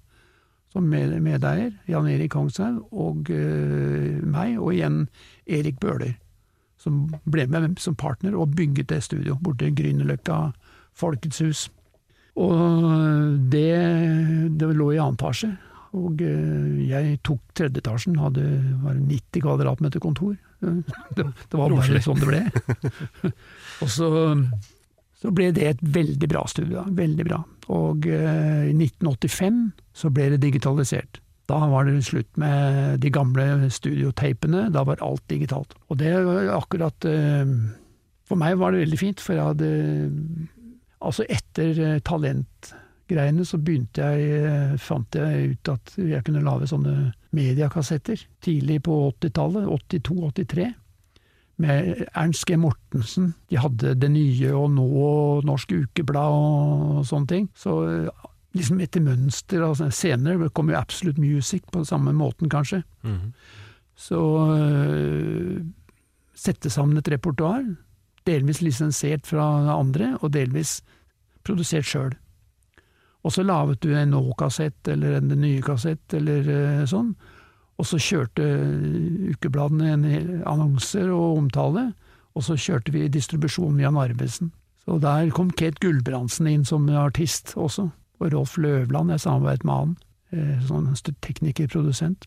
[0.73, 1.73] som medeier.
[1.89, 5.05] Jan Erik Kongshaug og uh, meg, og igjen
[5.45, 6.15] Erik Bøhler,
[6.81, 10.51] som ble med som partner og bygget det studio borte i Grünerløkka
[10.97, 11.67] Folkets hus.
[12.37, 13.71] Og det,
[14.59, 15.55] det lå i annen etasje,
[15.97, 18.45] og uh, jeg tok tredje etasjen, hadde
[18.83, 20.35] var 90 kvadratmeter kontor.
[21.13, 22.39] Det, det var bare sånn det ble.
[23.83, 24.07] og så,
[25.17, 26.83] så, ble det et veldig bra studio.
[26.93, 27.41] Veldig bra.
[27.73, 29.63] Og uh, i 1985
[29.97, 31.21] så ble det digitalisert.
[31.47, 35.77] Da var det slutt med de gamle studiotapene, da var alt digitalt.
[35.87, 37.45] Og det var akkurat uh,
[38.27, 39.71] For meg var det veldig fint, for jeg hadde
[40.97, 47.13] Altså, etter uh, talentgreiene så begynte jeg Fant jeg ut at jeg kunne lage sånne
[47.37, 48.21] mediakassetter.
[48.43, 50.71] Tidlig på 80-tallet, 82-83.
[51.57, 52.57] Med Ernst G.
[52.61, 53.31] Mortensen.
[53.49, 57.47] De hadde Det Nye og Nå og Norsk Ukeblad og sånne ting.
[57.57, 57.73] Så
[58.57, 62.83] liksom etter mønster altså Senere kom jo Absolute Music på samme måten, kanskje.
[63.01, 63.33] Mm.
[63.97, 64.21] Så
[64.53, 65.57] øh,
[66.37, 67.65] sette sammen et repertoar,
[68.29, 70.81] delvis lisensiert fra andre, og delvis
[71.47, 72.13] produsert sjøl.
[73.25, 77.15] Og så laget du en Nå-kassett eller en nye kassett eller øh, sånn,
[77.77, 78.45] og så kjørte
[79.33, 80.05] ukebladene en
[80.49, 81.91] annonser og omtale,
[82.37, 84.51] og så kjørte vi distribusjon via Narvesen.
[84.85, 89.73] Så der kom Kate Gulbrandsen inn som artist også og Rolf Løvland, jeg samarbeidet med
[89.73, 89.97] han,
[90.31, 90.89] eh, sånn
[91.21, 92.25] teknikerprodusent.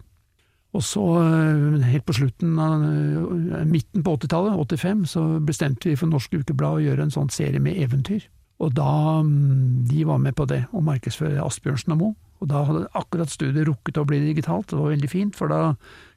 [0.73, 5.97] Og så, eh, helt på slutten av eh, midten på 80-tallet, 85, så bestemte vi
[5.97, 8.23] for Norsk Ukeblad å gjøre en sånn serie med eventyr.
[8.61, 12.15] Og da mm, De var med på det, å markedsføre Asbjørnsen og Moe.
[12.41, 15.75] Og da hadde akkurat studiet rukket å bli digitalt, det var veldig fint, for da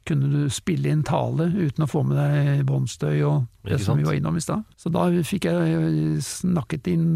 [0.07, 4.07] kunne du spille inn tale uten å få med deg båndstøy og det som vi
[4.07, 4.63] var innom i stad.
[4.79, 7.07] Så da fikk jeg snakket inn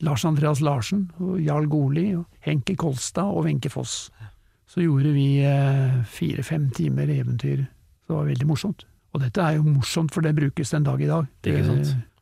[0.00, 4.08] Lars Andreas Larsen, og Jarl Goli, og Henke Kolstad og Wenche Foss.
[4.70, 7.66] Så gjorde vi eh, fire-fem timer eventyr.
[7.66, 8.86] Det var veldig morsomt.
[9.10, 11.26] Og dette er jo morsomt, for det brukes den dag i dag.
[11.44, 11.56] Det,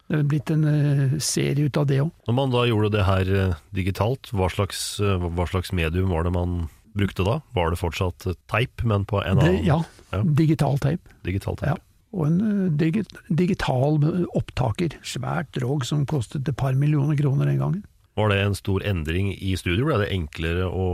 [0.09, 2.13] det er blitt en uh, serie ut av det òg.
[2.29, 6.25] Når man da gjorde det her uh, digitalt, hva slags, uh, hva slags, medium var
[6.25, 6.63] det man
[6.99, 7.39] brukte da?
[7.55, 9.83] Var det fortsatt teip, men på en annen Ja,
[10.15, 10.23] ja.
[10.25, 11.05] digital teip.
[11.29, 11.77] Digital teip.
[11.77, 11.83] Ja
[12.17, 12.39] og en
[12.81, 13.99] eh, digital
[14.37, 14.97] opptaker.
[15.05, 17.83] Svært drog som kostet et par millioner kroner den gangen.
[18.19, 19.87] Var det en stor endring i studio?
[19.87, 20.87] Ble det enklere å,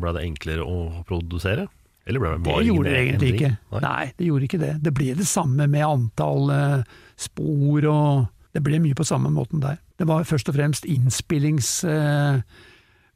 [0.00, 1.66] det enklere å produsere?
[2.06, 3.34] Eller ble det, det gjorde det egentlig endring?
[3.40, 3.74] ikke.
[3.74, 3.82] Nei.
[3.84, 4.06] Nei.
[4.16, 4.72] det gjorde ikke det.
[4.84, 6.54] Det ble det samme med antall
[7.20, 8.24] spor og
[8.54, 9.80] Det ble mye på samme måten der.
[9.98, 11.84] Det var først og fremst innspillings...
[11.84, 12.40] Eh,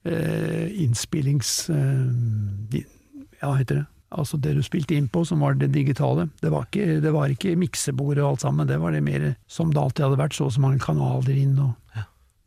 [0.08, 1.68] innspillings...
[1.70, 2.88] innspillings...
[3.42, 6.28] ja, heter det altså det du spilte inn på, som var det digitale.
[6.40, 10.06] Det var ikke, ikke miksebord og alt sammen, det var det mer som det alltid
[10.06, 11.74] hadde vært, så og så mange kanaler inn og.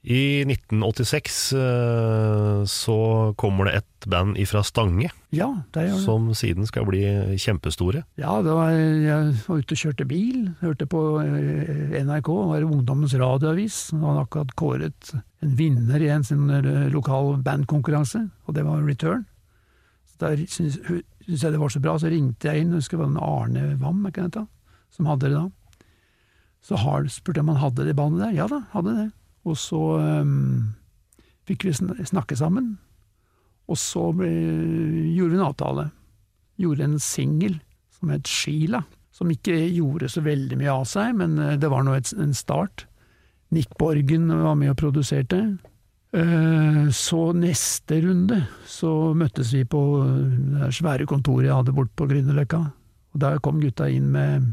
[0.01, 6.05] I 1986 eh, så kommer det et band ifra Stange, ja, det gjør det.
[6.07, 7.03] som siden skal bli
[7.37, 8.01] kjempestore.
[8.17, 13.13] Ja, var, jeg var ute og kjørte bil, hørte på eh, NRK, det var Ungdommens
[13.13, 13.77] radioavis.
[13.93, 18.81] Han hadde akkurat kåret en vinner i en sin eh, lokal bandkonkurranse, og det var
[18.81, 19.27] Return.
[20.09, 20.81] Så der syntes
[21.29, 24.01] jeg det var så bra, så ringte jeg inn, husker det var Arne Wam
[24.91, 25.47] som hadde det da.
[26.65, 28.37] Så har, spurte jeg om han hadde det bandet der.
[28.41, 29.11] Ja da, hadde det.
[29.47, 29.81] Og så
[30.21, 30.73] um,
[31.49, 32.75] fikk vi snakke sammen,
[33.71, 34.29] og så ble,
[35.15, 35.85] gjorde vi en avtale.
[36.61, 37.57] Gjorde en singel
[37.95, 38.83] som het Sheila,
[39.15, 42.85] som ikke gjorde så veldig mye av seg, men eh, det var nå en start.
[43.51, 45.41] Nick Borgen var med og produserte.
[46.11, 52.07] Eh, så neste runde så møttes vi på det svære kontoret jeg hadde borte på
[52.09, 52.61] Grünerløkka.
[53.11, 54.51] Og der kom gutta inn med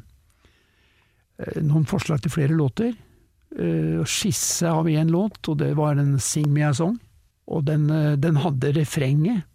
[1.38, 2.94] eh, noen forslag til flere låter.
[3.56, 6.98] Eh, skisse av én låt, og det var en Sing Me A Song.
[7.48, 7.88] Og den,
[8.20, 9.46] den hadde refrenget.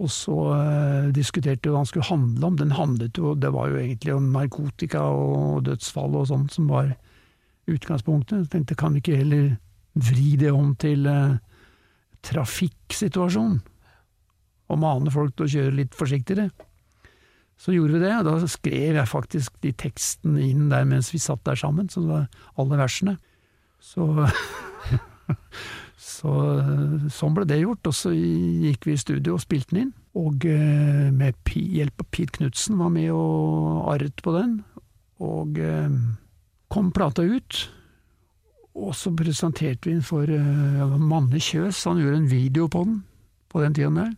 [0.00, 0.36] Og så
[1.14, 2.56] diskuterte vi hva den skulle handle om.
[2.58, 6.94] Den handlet jo, Det var jo egentlig om narkotika og dødsfall og sånt som var
[7.70, 8.46] utgangspunktet.
[8.46, 9.52] Jeg tenkte kan vi ikke heller
[9.94, 11.36] vri det om til uh,
[12.26, 13.58] trafikksituasjon,
[14.72, 16.48] og mane folk til å kjøre litt forsiktigere.
[17.60, 21.22] Så gjorde vi det, og da skrev jeg faktisk de tekstene inn der mens vi
[21.22, 22.26] satt der sammen, så det var
[22.58, 23.16] alle versene.
[23.84, 24.06] Så,
[26.16, 26.32] så
[27.12, 29.94] sånn ble det gjort, og så gikk vi i studio og spilte den inn.
[30.16, 34.58] Og eh, med hjelp av Pete Knutsen var med og arret på den,
[35.22, 35.98] og eh,
[36.72, 37.64] kom plata ut.
[38.74, 42.96] Og så presenterte vi den for uh, Manne Kjøs, han gjorde en video på den
[43.52, 44.08] på den tiden der.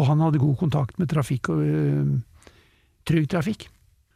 [0.00, 1.60] Og han hadde god kontakt med trafikk og
[3.04, 3.66] Trygg Trafikk,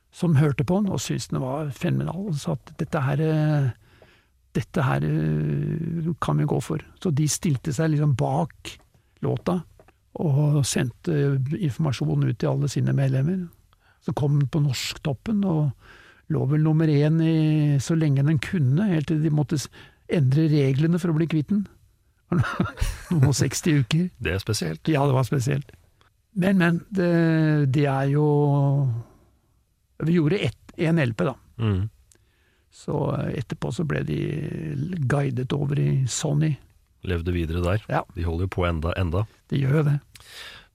[0.08, 3.20] som hørte på den og syntes den var fenomenal, og sa at dette her
[4.56, 6.82] dette her uh, kan vi gå for.
[7.00, 8.76] Så de stilte seg liksom bak
[9.24, 9.60] låta
[10.20, 13.46] og sendte informasjon ut til alle sine medlemmer.
[14.04, 15.70] Så kom den på norsktoppen og
[16.32, 17.36] lå vel nummer én i,
[17.80, 19.60] så lenge den kunne, helt til de måtte
[20.12, 21.64] endre reglene for å bli kvitt den.
[23.12, 24.04] Noen og 60 uker.
[24.22, 24.88] Det er spesielt.
[24.88, 25.72] Ja, det var spesielt.
[26.32, 27.08] Men, men, det,
[27.74, 28.24] det er jo
[30.00, 30.38] Vi gjorde
[30.80, 31.34] én LP, da.
[31.60, 31.82] Mm.
[32.72, 32.96] Så
[33.36, 34.18] etterpå så ble de
[35.10, 36.54] guidet over i Sony.
[37.04, 37.84] Levde videre der.
[37.90, 38.02] Ja.
[38.16, 39.26] De holder jo på enda, enda.
[39.52, 39.98] De gjør jo det.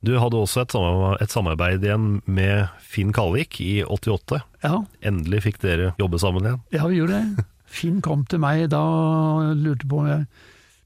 [0.06, 4.44] Du hadde også et samarbeid, et samarbeid igjen med Finn Kalvik i 88.
[4.62, 6.62] Ja, Endelig fikk dere jobbe sammen igjen.
[6.76, 7.46] ja vi gjorde det.
[7.78, 10.28] Finn kom til meg da og lurte på om jeg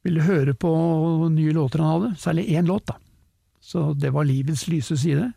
[0.07, 0.71] ville høre på
[1.29, 2.95] nye låter han hadde, særlig én låt, da.
[3.61, 5.27] Så det var Livets lyse side,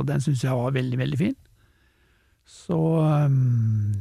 [0.00, 1.36] og den syns jeg var veldig, veldig fin.
[2.50, 4.00] Så um,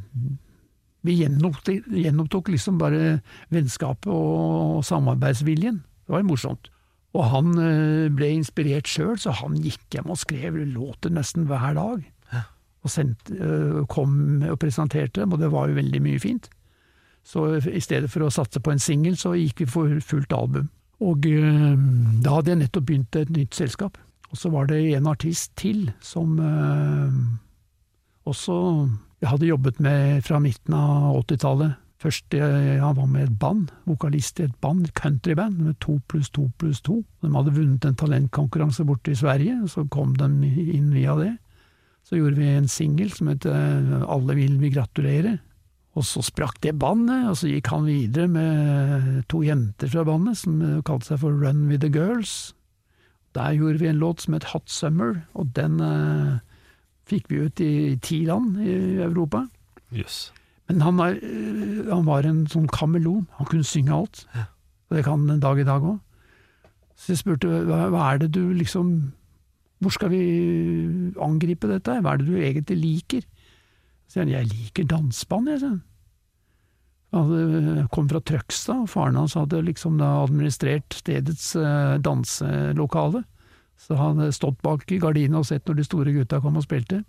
[1.10, 3.20] vi gjenopptok, gjenopptok liksom bare
[3.54, 5.82] vennskapet og samarbeidsviljen.
[6.06, 6.70] Det var morsomt.
[7.18, 11.74] Og han eh, ble inspirert sjøl, så han gikk hjem og skrev låter nesten hver
[11.78, 12.06] dag.
[12.80, 16.48] Og sendte, eh, kom og presenterte dem, og det var jo veldig mye fint.
[17.28, 20.70] Så i stedet for å satse på en singel, så gikk vi for fullt album.
[21.04, 21.76] Og eh,
[22.24, 24.00] da hadde jeg nettopp begynt et nytt selskap.
[24.30, 26.36] Og så var det en artist til som
[28.30, 28.58] også
[29.20, 31.78] jeg hadde jobbet med fra midten av 80-tallet.
[32.00, 36.30] Først eh, han var med et band, vokalist i et band, countryband, med to pluss
[36.32, 37.02] to pluss to.
[37.20, 41.34] De hadde vunnet en talentkonkurranse borte i Sverige, så kom de inn via det.
[42.08, 45.36] Så gjorde vi en singel som het eh, Alle vil vi gratulere.
[46.00, 50.40] Og så sprakk det bandet, og så gikk han videre med to jenter fra bandet
[50.40, 52.54] som eh, kalte seg for Run with the Girls.
[53.36, 56.40] Der gjorde vi en låt som het Hot Summer, og den eh,
[57.10, 57.72] fikk vi ut i
[58.04, 59.46] ti land i Europa.
[59.96, 60.30] Yes.
[60.70, 64.24] Men han, er, øh, han var en sånn kameleon, han kunne synge alt.
[64.90, 65.98] Og det kan han en dag i dag òg.
[67.00, 69.14] Så jeg spurte hva, hva er det du liksom
[69.80, 70.24] Hvor skal vi
[71.24, 72.02] angripe dette?
[72.04, 73.22] Hva er det du egentlig liker?
[74.10, 75.84] Så sier han jeg liker danseband, jeg, sier han.
[77.16, 83.24] Han kom fra Trøgstad, og faren hans hadde liksom da administrert stedets eh, danselokale.
[83.80, 87.04] Så han hadde stått bak gardina og sett når de store gutta kom og spilte.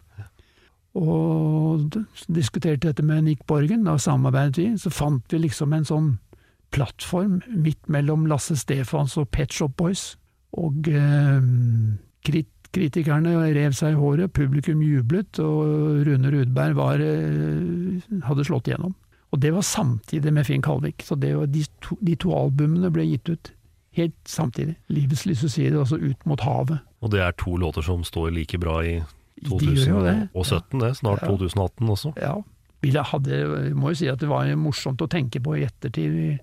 [0.99, 1.97] Og
[2.31, 4.69] diskuterte dette med Nick Borgen, da samarbeidet vi.
[4.79, 6.09] Så fant vi liksom en sånn
[6.75, 10.15] plattform midt mellom Lasse Stefans og Pet Shop Boys.
[10.59, 11.43] Og eh,
[12.27, 18.71] krit kritikerne rev seg i håret, publikum jublet, og Rune Rudberg var, eh, hadde slått
[18.71, 18.95] igjennom.
[19.31, 23.07] Og det var samtidig med Finn Kalvik, så var de, to, de to albumene ble
[23.07, 23.53] gitt ut
[23.97, 24.77] helt samtidig.
[24.89, 26.81] Livets lyse side, altså Ut mot havet.
[27.01, 29.01] Og det er to låter som står like bra i
[29.41, 30.17] De gjør jo det.
[30.35, 30.91] 2017, det.
[31.01, 31.29] Snart Ja.
[31.29, 32.13] 2018 også.
[32.21, 32.35] Ja.
[33.05, 36.13] Hadde, jeg må jo si at det var morsomt å tenke på i ettertid.
[36.13, 36.39] Vi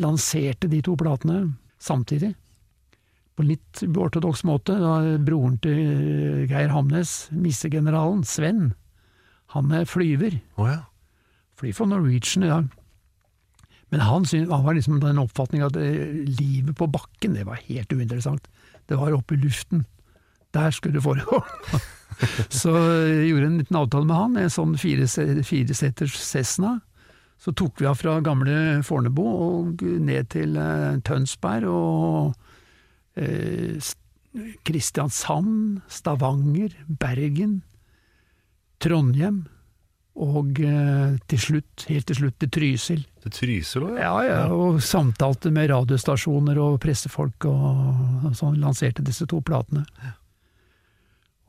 [0.00, 2.34] lanserte de to platene samtidig.
[3.36, 4.76] På litt uortodoks måte.
[4.80, 8.74] Da broren til Geir Hamnes, missegeneralen, Sven,
[9.54, 10.40] han er flyver.
[10.56, 10.84] Oh, ja.
[11.60, 12.68] Flyr for Norwegian i dag.
[13.90, 17.58] Men han, synes, han var liksom den oppfatning at eh, livet på bakken, det var
[17.66, 18.46] helt uinteressant.
[18.90, 19.84] Det var oppe i luften.
[20.54, 21.40] Der skulle det foregå.
[22.60, 25.08] Så jeg gjorde en liten avtale med han, en sånn fire-
[25.46, 26.76] fireseters Cessna.
[27.40, 32.34] Så tok vi av fra gamle Fornebu og ned til eh, Tønsberg og
[33.16, 33.78] eh,
[34.68, 37.62] Kristiansand, Stavanger, Bergen,
[38.80, 39.42] Trondheim
[40.20, 43.04] og eh, til slutt, helt til slutt til Trysil.
[43.22, 49.04] Til Trysil òg, Ja, ja, og samtalte med radiostasjoner og pressefolk og, og sånn, lanserte
[49.06, 49.84] disse to platene.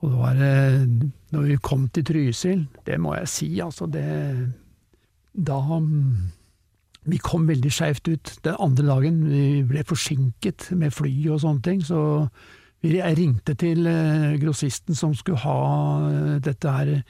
[0.01, 0.85] Og det var eh,
[1.33, 4.05] Når vi kom til Trysil, det må jeg si, altså, det
[5.33, 5.57] Da
[7.03, 9.23] Vi kom veldig skeivt ut den andre dagen.
[9.29, 12.29] Vi ble forsinket med fly og sånne ting, så
[12.83, 17.03] vi- jeg ringte til eh, grossisten som skulle ha dette her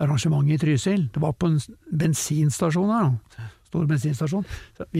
[0.00, 1.08] arrangementet i Trysil.
[1.12, 3.12] Det var på en bensinstasjon her.
[3.68, 4.46] Stor bensinstasjon.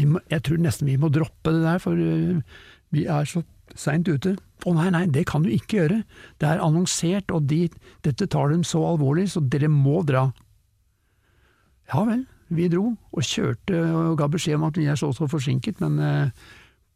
[0.09, 2.41] Må, jeg tror nesten vi må droppe det der, for eh,
[2.93, 3.43] vi er så
[3.79, 4.37] seint ute.
[4.67, 6.03] Å nei, nei, det kan du ikke gjøre.
[6.41, 7.67] Det er annonsert, og de,
[8.05, 10.29] dette tar dem så alvorlig, så dere må dra.
[11.93, 15.17] Ja vel, Vi dro, og kjørte og ga beskjed om at vi er så og
[15.17, 16.51] så forsinket, men eh,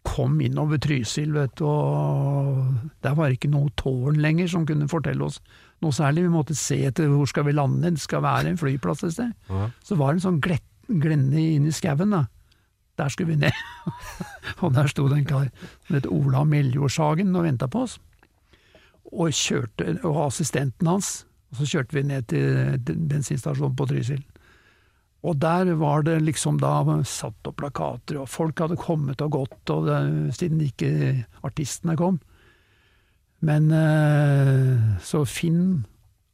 [0.05, 5.25] kom innover Trysil, vet du, og der var ikke noe tårn lenger som kunne fortelle
[5.25, 5.41] oss
[5.85, 6.25] noe særlig.
[6.27, 9.35] Vi måtte se etter hvor skal vi lande, det skal være en flyplass et sted.
[9.51, 9.69] Ja.
[9.85, 10.41] Så var det en sånn
[11.03, 12.27] glenne inn i skauen, da.
[12.97, 13.63] Der skulle vi ned.
[14.63, 15.49] og der sto det en kar
[15.87, 17.99] som het Ola Meljordshagen og venta på oss.
[19.13, 21.27] Og kjørte, og assistenten hans.
[21.53, 24.25] Og så kjørte vi ned til til bensinstasjonen på Trysil.
[25.27, 29.73] Og der var det liksom da satt opp plakater, og folk hadde kommet og gått,
[29.75, 29.99] og det,
[30.39, 30.91] siden ikke
[31.47, 32.21] artistene kom.
[33.47, 35.85] Men eh, så Finn,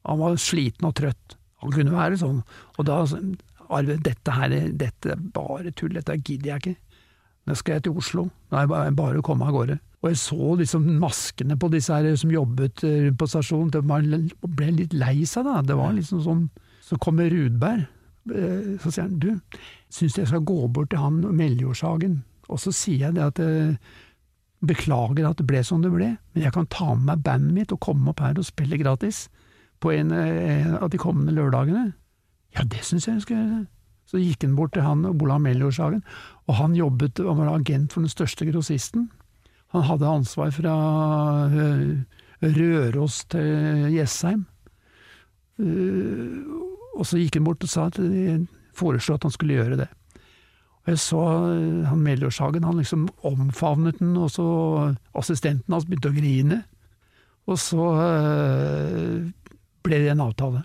[0.09, 1.37] han var sliten og trøtt.
[1.63, 2.41] Han kunne være sånn.
[2.79, 3.03] Og da
[3.73, 6.75] Arve, dette her, dette er bare tull, dette gidder jeg ikke.
[7.49, 8.27] Nå skal jeg til Oslo.
[8.53, 9.79] Nå er det bare- å komme av gårde.
[10.03, 13.81] Og jeg så liksom maskene på disse her som jobbet eh, på stasjonen, de
[14.57, 15.61] ble litt lei seg da.
[15.63, 16.49] Det var liksom sånn
[16.83, 17.87] Så kommer Rudberg,
[18.35, 19.41] eh, så sier han du,
[19.89, 22.19] syns jeg skal gå bort til han Meljordshagen,
[22.51, 23.39] og så sier jeg det at
[24.63, 27.75] beklager at det ble som det ble, men jeg kan ta med meg bandet mitt
[27.75, 29.27] og komme opp her og spille gratis
[29.83, 31.91] på en eh, av de kommende lørdagene.
[32.55, 33.63] Ja, det syns jeg jeg skal gjøre.
[34.13, 36.03] Så gikk han bort til han Olav Meljordshagen,
[36.47, 39.09] og han jobbet og var agent for den største grossisten.
[39.73, 40.75] Han hadde ansvar fra
[41.49, 42.03] eh,
[42.43, 44.45] Røros til Jessheim.
[45.63, 46.43] Eh,
[46.93, 48.43] og så gikk han bort og sa at de
[48.77, 49.89] foreslo at han skulle gjøre det.
[50.83, 51.21] Og jeg så
[51.53, 54.47] eh, han Meljordshagen, han liksom omfavnet den, og så
[55.19, 56.63] assistenten hans begynte å grine.
[57.51, 59.31] Og så eh,
[59.83, 60.65] ble det en avtale.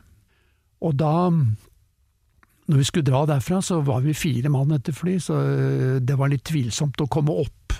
[0.85, 5.39] Og da, når vi skulle dra derfra, så var vi fire mann etter fly, så
[5.45, 7.77] eh, det var litt tvilsomt å komme opp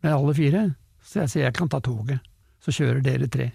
[0.00, 0.66] med alle fire.
[1.04, 2.24] Så jeg sier jeg kan ta toget,
[2.64, 3.50] så kjører dere tre.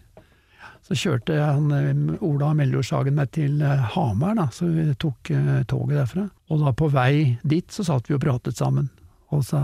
[0.86, 5.64] Så kjørte han, eh, Ola Meljordshagen meg til eh, Hamar, da, så vi tok eh,
[5.66, 6.28] toget derfra.
[6.54, 8.92] Og da på vei dit så satt vi og pratet sammen,
[9.34, 9.62] og, sa,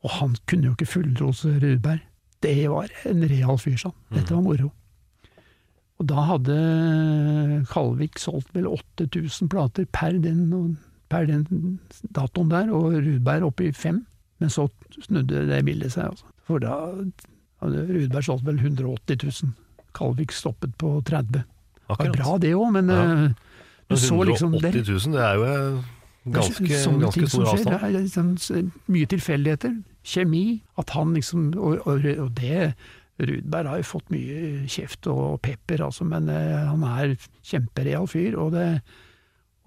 [0.00, 2.06] og han kunne jo ikke fullrose Rudberg.
[2.40, 3.96] Det var en real fyr, sånn.
[4.16, 4.70] Dette var moro.
[6.00, 6.54] Og da hadde
[7.68, 10.78] Kalvik solgt vel 8000 plater per den,
[11.12, 11.44] per den
[12.16, 14.06] datoen der, og Rudberg oppe i fem.
[14.40, 14.70] Men så
[15.04, 16.32] snudde det bildet seg, altså.
[16.48, 16.78] For da
[17.60, 19.52] hadde Rudberg solgt vel 180 000.
[19.94, 21.32] Kalvik stoppet på 30.
[21.32, 21.44] Det
[21.88, 22.16] var Akkurat.
[22.16, 23.02] bra det òg, men Ja.
[23.02, 23.28] eh,
[23.88, 27.20] du Men så liksom 180 000, det er jo en ganske, det er sånne ganske
[27.20, 27.66] ting som stor skjer.
[27.66, 27.80] avstand.
[27.80, 29.82] Det er liksom mye tilfeldigheter.
[30.04, 30.62] Kjemi.
[30.78, 32.74] At han liksom Og, og, og det
[33.20, 38.34] Rudberg har jo fått mye kjeft og pepper, altså, men eh, han er kjempereal fyr.
[38.38, 38.80] Og, det,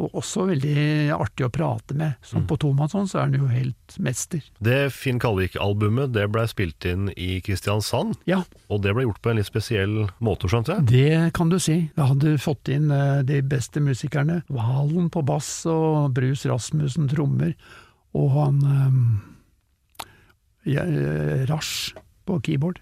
[0.01, 2.15] og også veldig artig å prate med.
[2.17, 2.25] Mm.
[2.25, 4.41] Som på tomannshånd så er han jo helt mester.
[4.63, 8.41] Det Finn Kalvik-albumet det ble spilt inn i Kristiansand, Ja,
[8.73, 10.87] og det ble gjort på en litt spesiell måte, skjønte jeg?
[10.89, 11.77] det kan du si.
[11.93, 14.41] Vi hadde fått inn eh, de beste musikerne.
[14.49, 17.53] Valen på bass og Brus Rasmussen trommer.
[18.17, 19.05] Og han um,
[20.69, 21.93] ja, eh, Rasch
[22.25, 22.81] på keyboard.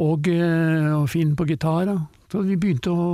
[0.00, 1.90] Og, og Finn på gitar.
[2.30, 3.08] Så vi begynte å,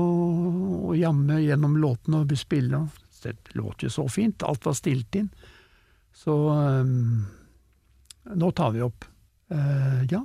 [0.92, 2.84] å jamme gjennom låtene og spille.
[3.25, 4.45] Det låt jo så fint.
[4.47, 5.29] Alt var stilt inn.
[6.17, 7.27] Så um,
[8.35, 9.05] nå tar vi opp.
[9.53, 10.23] Uh, ja.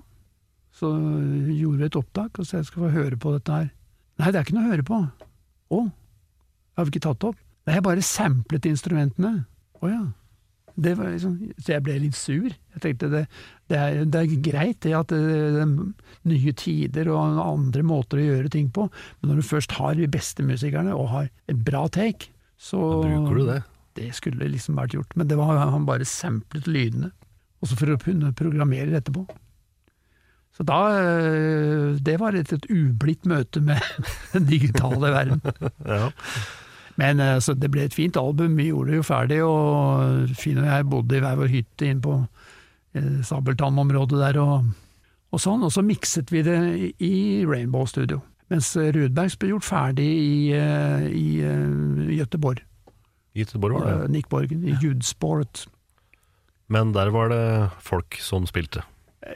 [0.75, 0.89] Så
[1.51, 3.69] gjorde vi et opptak, og så jeg skal få høre på dette her.
[4.21, 5.01] Nei, det er ikke noe å høre på.
[5.71, 5.81] Å,
[6.77, 7.37] har vi ikke tatt opp?
[7.67, 9.43] Nei, jeg bare samplet instrumentene.
[9.81, 10.01] Å ja.
[10.81, 12.47] Det var liksom, så jeg ble litt sur.
[12.47, 13.21] Jeg tenkte det,
[13.69, 15.21] det, er, det er greit det at det,
[15.57, 15.65] det
[16.31, 18.87] nye tider og andre måter å gjøre ting på,
[19.19, 22.30] men når du først har de beste musikerne og har et bra take,
[22.61, 23.61] så Da bruker du det.
[23.97, 27.09] Det skulle liksom vært gjort, men det var han bare samplet lydene,
[27.61, 29.25] også for å kunne programmere det etterpå.
[30.51, 33.79] Så da øh, Det var et, et ublidt møte med
[34.33, 35.41] den digitale verden.
[35.87, 36.11] Ja.
[36.99, 40.59] Men øh, så det ble et fint album, vi gjorde det jo ferdig, og Finn
[40.61, 42.17] og jeg bodde i hver vår hytte inne på
[42.99, 44.67] eh, Sabeltann-området der, og,
[45.31, 45.63] og sånn.
[45.65, 46.59] Og så mikset vi det
[46.99, 47.13] i
[47.47, 48.19] Rainbow Studio.
[48.51, 50.55] Mens Rudbergs ble gjort ferdig i, i,
[51.15, 52.65] i eh, Göteborg.
[53.37, 53.91] Göteborg var det.
[54.01, 54.07] ja.
[54.11, 55.65] Nick Borgen, i Judsport.
[56.71, 57.45] Men der var det
[57.83, 58.83] folk som spilte.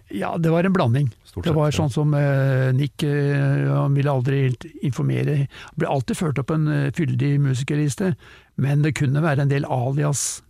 [0.10, 1.12] Ja, det var en blanding.
[1.24, 5.46] Sett, det var sånn som eh, Nick eh, han ville aldri helt informere.
[5.68, 8.16] Han ble alltid ført opp en eh, fyldig musikerliste,
[8.60, 10.42] men det kunne være en del alias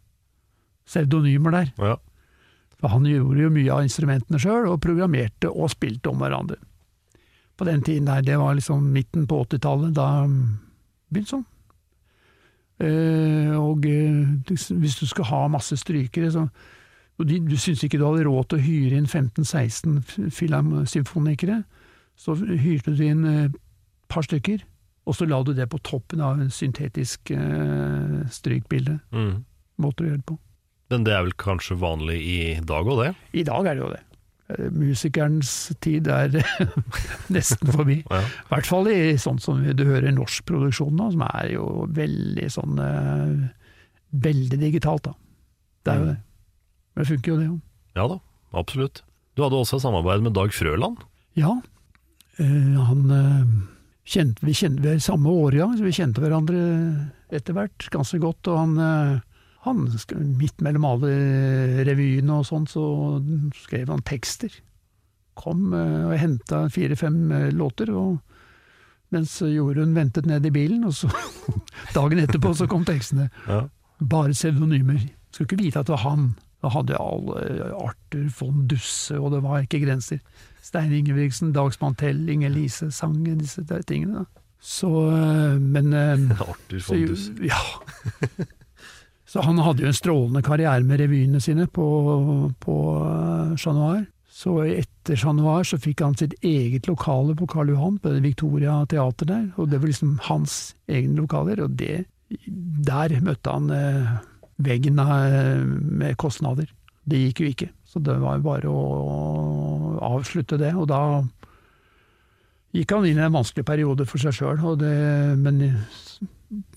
[0.88, 1.74] pseudonymer der.
[1.82, 1.98] Ja.
[2.80, 6.58] For han gjorde jo mye av instrumentene sjøl, og programmerte og spilte om hverandre.
[7.56, 10.40] På den tiden der, det var liksom midten på 80-tallet, da mm,
[11.10, 11.46] begynte sånn.
[12.84, 16.50] Eh, og eh, hvis du skal ha masse strykere, så
[17.16, 21.62] og de, du syntes ikke du hadde råd til å hyre inn 15-16 filharmonikere.
[22.20, 23.56] så hyrte du inn et
[24.12, 24.64] par stykker,
[25.08, 29.00] og så la du det på toppen av en syntetisk eh, strykbilde.
[29.16, 29.46] Mm.
[29.78, 30.38] måter å gjøre det på.
[30.92, 33.14] Men det er vel kanskje vanlig i dag òg, det?
[33.34, 34.04] I dag er det jo det.
[34.54, 36.36] Eh, Musikerens tid er
[37.36, 38.02] nesten forbi.
[38.16, 38.22] Ja.
[38.22, 42.50] I hvert fall i sånn som du hører norsk produksjon nå, som er jo veldig
[42.54, 43.46] sånn uh,
[44.16, 45.16] Veldig digitalt, da.
[45.84, 46.18] Det er jo det.
[46.96, 47.56] Men det funker jo, det jo.
[47.98, 48.20] Ja da,
[48.56, 49.02] absolutt.
[49.36, 51.02] Du hadde også samarbeid med Dag Frøland.
[51.36, 51.58] Ja,
[52.36, 53.52] Uh, han uh,
[54.04, 56.58] kjente, vi kjente vi er i samme så vi kjente hverandre
[57.32, 58.50] etter hvert ganske godt.
[58.52, 58.74] Og han,
[59.66, 59.88] han
[60.38, 61.12] midt mellom alle
[61.88, 62.84] revyene og sånn, så
[63.58, 64.54] skrev han tekster.
[65.36, 68.20] Kom eh, og henta fire-fem eh, låter, og
[69.14, 71.10] mens Jorunn ventet nede i bilen, og så
[71.98, 73.30] dagen etterpå så kom tekstene.
[73.50, 73.66] Ja.
[74.00, 75.02] Bare pseudonymer.
[75.32, 76.34] Skulle ikke vite at det var han.
[76.64, 80.22] Da hadde alle Arthur von Dusse, og det var ikke grenser.
[80.66, 84.24] Stein Ingebrigtsen, Dag Spantell, Inger Lise sang disse tingene.
[84.24, 84.44] Da.
[84.66, 84.90] Så,
[85.62, 85.94] men
[86.48, 87.32] Arthur von Duss.
[87.42, 87.60] Ja.
[89.36, 91.86] Så han hadde jo en strålende karriere med revyene sine på,
[92.64, 94.06] på øh, Chat Noir.
[94.32, 98.24] Så etter Chat Noir så fikk han sitt eget lokale på Karl Johan, på det
[98.24, 99.50] Victoria teater der.
[99.60, 100.56] Og det var liksom hans
[100.88, 102.06] egne lokaler, og det,
[102.88, 104.16] der møtte han eh,
[104.64, 106.72] veggen eh, med kostnader.
[107.04, 110.72] Det gikk jo ikke, så det var jo bare å avslutte det.
[110.80, 111.02] Og da
[112.72, 114.64] gikk han inn i en vanskelig periode for seg sjøl,
[115.44, 115.60] men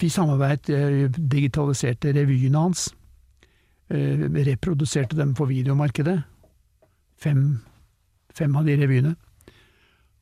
[0.01, 2.95] vi samarbeidet, eh, digitaliserte revyene hans.
[3.91, 6.22] eh, Reproduserte dem på videomarkedet.
[7.16, 7.61] Fem,
[8.35, 9.16] fem av de revyene.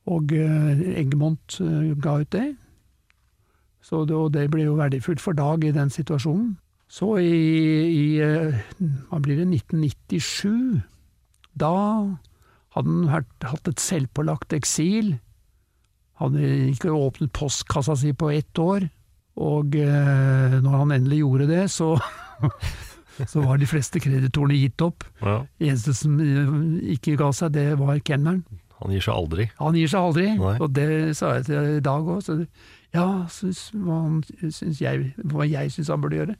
[0.07, 1.59] Og eh, Eggemont
[2.01, 2.55] ga ut det.
[3.81, 6.57] Så det, og det ble jo verdifullt for Dag i den situasjonen.
[6.87, 7.27] Så i,
[7.91, 10.81] i hva blir det, 1997,
[11.59, 11.73] da
[12.75, 15.17] hadde han vært, hatt et selvpålagt eksil.
[16.21, 18.87] Hadde ikke åpnet postkassa si på ett år.
[19.37, 21.91] Og eh, når han endelig gjorde det, så,
[23.33, 25.05] så var de fleste kreditorene gitt opp.
[25.21, 25.41] Ja.
[25.61, 28.41] Eneste som eh, ikke ga seg, det var Kenneren
[28.81, 29.47] Han gir seg aldri.
[29.61, 30.55] Han gir seg aldri, Nei.
[30.61, 32.47] og det sa jeg til i dag òg.
[32.95, 33.99] Ja, syns, hva,
[34.53, 36.37] syns jeg, hva jeg syns han burde gjøre.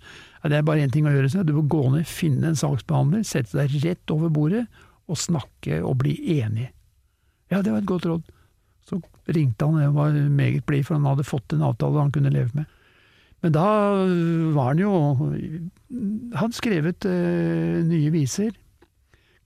[0.48, 1.30] Det er bare én ting å gjøre.
[1.34, 1.44] Så.
[1.46, 4.64] Du må gå ned, finne en saksbehandler, sette deg rett over bordet
[5.08, 6.70] og snakke og bli enig.
[7.52, 8.26] Ja, det var et godt råd.
[8.88, 9.02] Så
[9.36, 12.52] ringte han, jeg var meget blid, for han hadde fått en avtale han kunne leve
[12.56, 12.68] med.
[13.46, 13.66] Men da
[14.56, 14.92] var han jo
[16.36, 18.56] Han skrevet eh, nye viser.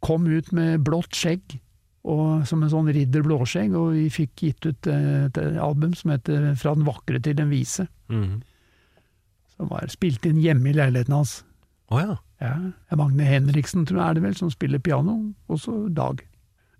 [0.01, 1.59] Kom ut med blått skjegg
[2.01, 6.09] og som en sånn ridder blåskjegg, og vi fikk gitt ut eh, et album som
[6.15, 7.85] heter Fra den vakre til den vise.
[8.09, 8.39] Mhm.
[9.53, 11.43] Som var spilt inn hjemme i leiligheten hans.
[11.93, 12.15] Å ja.
[12.41, 12.55] Ja,
[12.97, 16.23] Magne Henriksen, tror jeg er det vel, som spiller piano, og så Dag.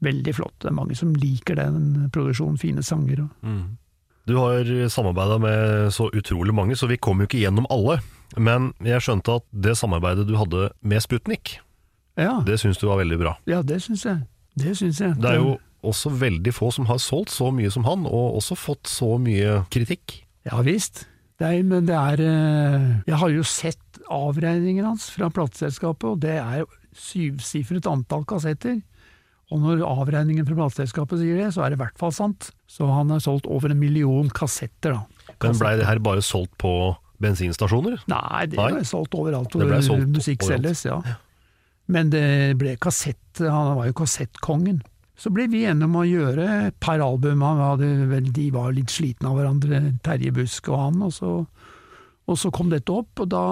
[0.02, 0.56] Veldig flott.
[0.64, 2.58] Det er mange som liker den produksjonen.
[2.58, 3.78] Fine sanger og Mhm.
[4.30, 4.64] Du har
[4.94, 8.00] samarbeida med så utrolig mange, så vi kom jo ikke gjennom alle.
[8.38, 11.58] Men jeg skjønte at det samarbeidet du hadde med Sputnik,
[12.20, 13.38] Ja, det syns du var veldig bra.
[13.48, 14.22] ja det syns jeg.
[14.60, 15.16] Det syns jeg.
[15.20, 18.56] Det er jo også veldig få som har solgt så mye som han, og også
[18.60, 20.20] fått så mye kritikk.
[20.46, 21.08] Ja visst.
[21.42, 26.36] Er, men det er eh, Jeg har jo sett avregningen hans fra plateselskapet, og det
[26.38, 28.78] er syvsifret antall kassetter.
[29.52, 32.52] Og når avregningen fra plateselskapet sier det, så er det i hvert fall sant.
[32.72, 35.34] Så han har solgt over en million kassetter, da.
[35.42, 36.72] Men blei det her bare solgt på
[37.22, 38.00] bensinstasjoner?
[38.10, 38.70] Nei, det Nei.
[38.78, 41.02] ble solgt overalt hvor musikk selges, ja.
[41.92, 44.80] Men det ble kassett, han var jo kassettkongen.
[45.20, 49.30] Så ble vi enige om å gjøre par album, hadde vel, de var litt slitne
[49.30, 51.34] av hverandre, Terje Busk og han, og så,
[52.26, 53.44] og så kom dette opp, og da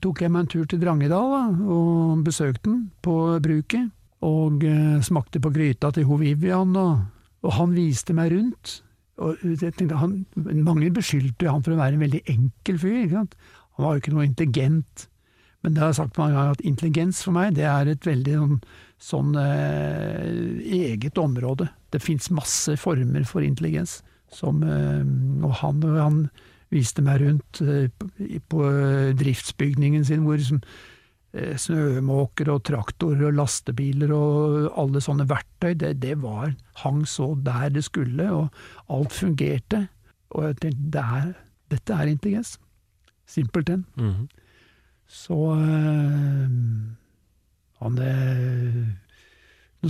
[0.00, 1.42] tok jeg meg en tur til Drangedal da,
[1.74, 3.90] og besøkte den på bruket,
[4.24, 7.04] og eh, smakte på gryta til Ho Vivian, og,
[7.44, 8.78] og han viste meg rundt.
[9.22, 13.12] Og jeg tenkte, han, mange beskyldte han for å være en veldig enkel fyr.
[13.14, 13.28] Han
[13.78, 15.06] var jo ikke noe intelligent.
[15.64, 18.34] Men det har jeg sagt mange ganger at intelligens for meg det er et veldig
[18.36, 18.56] sånn,
[19.00, 20.26] sånn eh,
[20.90, 21.70] eget område.
[21.94, 24.02] Det fins masse former for intelligens.
[24.34, 25.06] Som, eh,
[25.46, 26.18] og han, han
[26.74, 28.10] viste meg rundt eh, på,
[28.50, 28.66] på
[29.22, 30.60] driftsbygningen sin, hvor liksom,
[31.34, 37.32] eh, snømåker og traktorer og lastebiler og alle sånne verktøy, det, det var, hang så
[37.44, 38.48] der det skulle, og
[38.92, 39.86] alt fungerte.
[40.34, 41.32] Og jeg tenkte, det er,
[41.74, 42.56] dette er intelligens.
[43.26, 43.86] Simpelthen.
[43.96, 44.28] Mhm.
[45.06, 46.50] Så øh,
[47.82, 48.86] han, øh,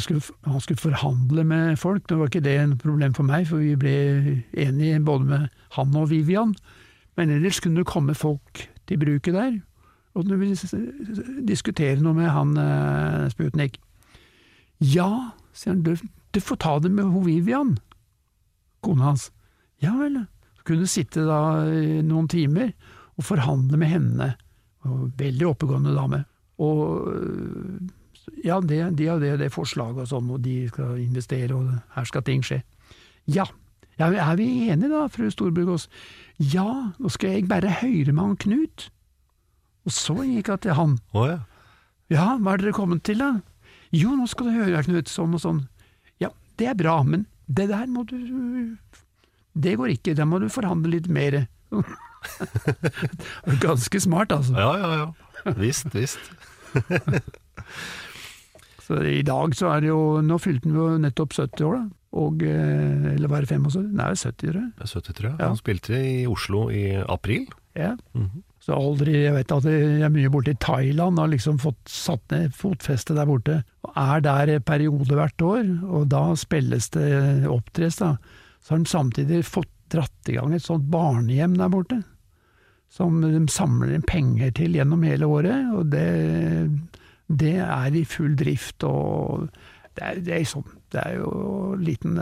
[0.00, 3.62] skulle, han skulle forhandle med folk, det var ikke det en problem for meg, for
[3.62, 5.46] vi ble enige både med
[5.78, 6.54] han og Vivian.
[7.16, 9.60] Men ellers kunne det komme folk til bruket der,
[10.14, 10.54] og du vil
[11.46, 13.80] diskutere noe med han eh, Sputnik.
[14.78, 15.94] Ja, sier han, du,
[16.34, 17.76] du får ta det med Hovivian,
[18.84, 19.30] kona hans.
[19.82, 20.20] Ja vel,
[20.58, 21.40] så kunne du sitte da
[22.06, 22.72] noen timer
[23.18, 24.30] og forhandle med henne.
[25.18, 26.24] Veldig oppegående dame.
[26.62, 27.78] Og øh,
[28.44, 32.08] ja, det, de har det, det forslaget og sånn, og de skal investere, og her
[32.08, 32.60] skal ting skje.
[33.30, 33.46] Ja,
[33.98, 35.88] ja er vi enige da, fru Storbrugås?
[36.38, 38.88] Ja, nå skal jeg bare høre med han Knut.
[39.84, 40.96] Og så gikk jeg til han.
[41.12, 41.38] Oh, ja.
[42.12, 43.32] Ja, hva er dere kommet til, da?
[43.94, 45.60] Jo, nå skal du høre, Knut, sånn og sånn.
[46.22, 46.30] Ja,
[46.60, 48.16] det er bra, men det der må du
[49.54, 51.44] Det går ikke, der må du forhandle litt mer.
[53.64, 54.56] Ganske smart, altså.
[54.56, 55.52] Ja, ja, ja.
[55.60, 56.32] Visst, visst.
[58.84, 61.84] Så i dag så er det jo Nå fylte han jo nettopp 70 år, da.
[62.14, 63.88] Og, eh, eller var det 75?
[63.96, 64.72] Nei, 70, tror jeg.
[64.78, 65.38] Er 70, tror jeg.
[65.40, 67.48] Han spilte i Oslo i april.
[67.74, 67.94] Ja.
[68.14, 68.44] Mhm.
[68.64, 72.22] Så aldri, jeg vet at jeg er mye borte i Thailand har liksom fått satt
[72.32, 73.58] ned fotfeste der borte.
[73.84, 78.14] Og er der periode hvert år, og da spilles det opptres, da.
[78.64, 82.00] Så har de samtidig fått dratt i gang et sånt barnehjem der borte.
[82.88, 86.08] Som de samler inn penger til gjennom hele året, og det,
[87.28, 88.86] det er i full drift.
[88.88, 89.50] og
[89.94, 91.34] det er, det er sånn, det er jo
[91.74, 92.16] en liten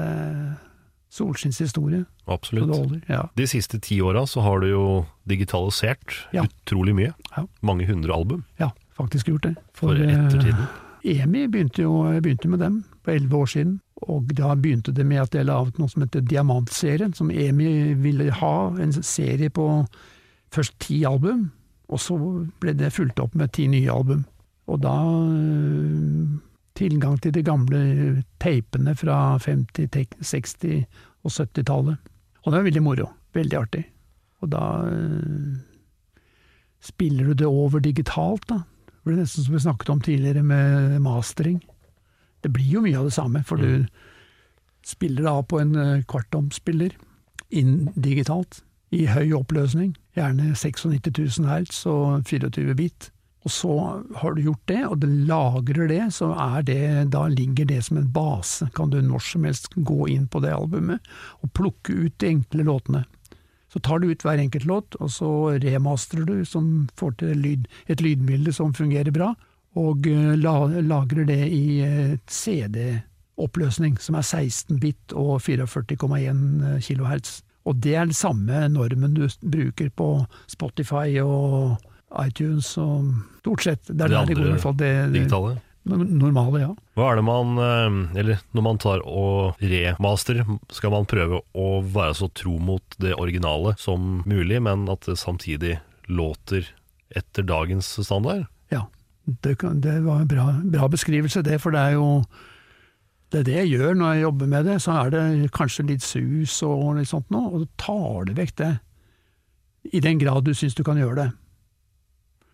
[1.13, 2.05] eh, solskinnshistorie.
[2.27, 3.03] Absolutt.
[3.09, 3.29] Ja.
[3.37, 6.43] De siste ti åra så har du jo digitalisert Ja.
[6.45, 7.13] utrolig mye.
[7.37, 7.45] Ja.
[7.63, 8.45] Mange hundre album.
[8.59, 9.57] Ja, faktisk gjort det.
[9.75, 10.67] For For ettertiden.
[11.05, 15.19] EMI begynte jo begynte med dem for elleve år siden, og da begynte det med
[15.19, 19.87] at jeg laget noe som heter Diamantserien, som EMI ville ha, en serie på
[20.53, 21.51] først ti album,
[21.89, 22.17] og så
[22.61, 24.25] ble det fulgt opp med ti nye album.
[24.69, 26.39] Og da øh,
[26.79, 27.81] tilgang til de gamle
[28.41, 30.85] teipene fra 50-, 60-
[31.23, 32.13] og 70-tallet.
[32.43, 33.11] Og det var veldig moro.
[33.35, 33.85] Veldig artig.
[34.43, 35.57] Og da øh,
[36.83, 38.63] spiller du det over digitalt, da.
[38.87, 41.63] Det blir nesten som vi snakket om tidligere med mastering.
[42.43, 43.87] Det blir jo mye av det samme, for du
[44.87, 46.95] spiller det av på en eh, kvartomspiller
[47.51, 48.63] inn digitalt,
[48.93, 51.07] i høy oppløsning, gjerne 96
[51.39, 53.09] 000 hertz og 24 bit.
[53.43, 53.77] Og så
[54.15, 56.31] har du gjort det, og det lagrer det, så
[56.63, 58.69] det, da ligger det som en base.
[58.75, 61.03] Kan du når som helst gå inn på det albumet
[61.43, 63.05] og plukke ut de enkle låtene.
[63.73, 67.69] Så tar du ut hver enkelt låt, og så remasterer du, som får til lyd,
[67.89, 69.33] et lydbilde som fungerer bra,
[69.81, 77.41] og eh, la, lagrer det i eh, CD-oppløsning, som er 16 bit og 44,1 kHz.
[77.65, 80.11] Og det er den samme normen du bruker på
[80.51, 81.81] Spotify og
[82.21, 83.13] iTunes og
[83.43, 83.85] stort sett.
[83.89, 84.77] Det er Det der det går, i hvert fall.
[84.79, 85.55] Det, digitale.
[85.85, 86.71] normale, ja.
[86.95, 91.69] Hva er det man eh, Eller når man tar og remaster, skal man prøve å
[91.83, 96.69] være så tro mot det originale som mulig, men at det samtidig låter
[97.15, 98.47] etter dagens standard?
[98.73, 98.87] Ja,
[99.25, 102.09] det, kan, det var en bra, bra beskrivelse, det, for det er jo
[103.33, 104.79] det er det jeg gjør når jeg jobber med det.
[104.85, 108.57] Så er det kanskje litt sus og litt sånt noe, og så tar det vekk
[108.61, 108.73] det.
[109.97, 111.31] I den grad du syns du kan gjøre det.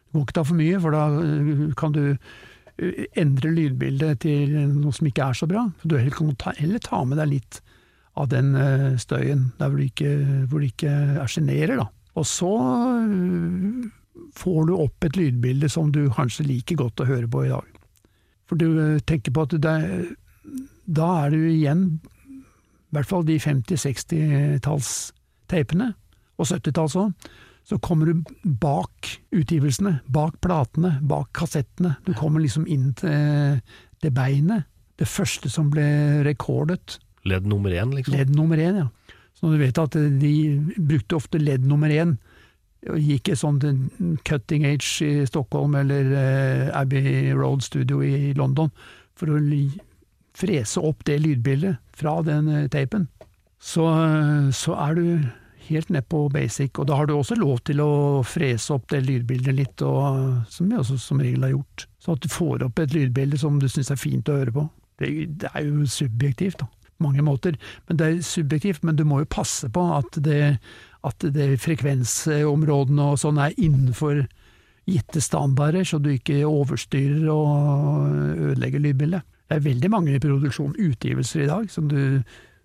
[0.08, 4.54] Du må ikke ta for mye, for da øh, kan du øh, endre lydbildet til
[4.72, 5.62] noe som ikke er så bra.
[5.84, 7.54] Du kan heller ta med deg litt
[8.18, 10.10] av den øh, støyen der hvor du ikke,
[10.48, 10.90] hvor du ikke
[11.22, 11.86] er sjenerer, da.
[12.18, 12.54] Og så
[14.34, 17.66] får du opp et lydbilde som du kanskje liker godt å høre på i dag.
[18.48, 19.78] For du tenker på at det,
[20.88, 22.00] da er du igjen,
[22.88, 25.88] i hvert fall de 50-60-tallsteipene,
[26.38, 27.10] og 70-tallet òg,
[27.68, 31.98] så kommer du bak utgivelsene, bak platene, bak kassettene.
[32.06, 33.58] Du kommer liksom inn til
[34.00, 34.64] det beinet.
[34.98, 35.84] Det første som ble
[36.26, 36.96] rekordet.
[37.28, 38.16] Ledd nummer én, liksom?
[38.16, 39.14] Ledd nummer én, ja.
[39.36, 40.32] Så når du vet at de
[40.80, 42.16] brukte ofte ledd nummer én,
[42.88, 43.60] og gikk i sånn
[44.26, 48.70] cutting age i Stockholm eller eh, Abbey Road Studio i London
[49.18, 49.40] for å
[50.38, 53.08] frese opp det lydbildet fra den tapen,
[53.58, 55.04] så, eh, så er du
[55.68, 57.90] helt ned på basic, og da har du også lov til å
[58.26, 61.86] frese opp det lydbildet litt, og, som vi også som regel har gjort.
[62.02, 64.66] Så at du får opp et lydbilde som du syns er fint å høre på.
[64.98, 65.12] Det,
[65.42, 66.70] det er jo subjektivt, da.
[66.98, 67.54] Mange måter.
[67.86, 70.56] Men det er subjektivt, men du må jo passe på at det,
[71.06, 74.24] at det frekvensområdene og sånn er innenfor
[74.88, 79.26] gitte standarder, så du ikke overstyrer og ødelegger lydbildet.
[79.48, 82.20] Det er veldig mange produksjon, utgivelser i dag, som, du,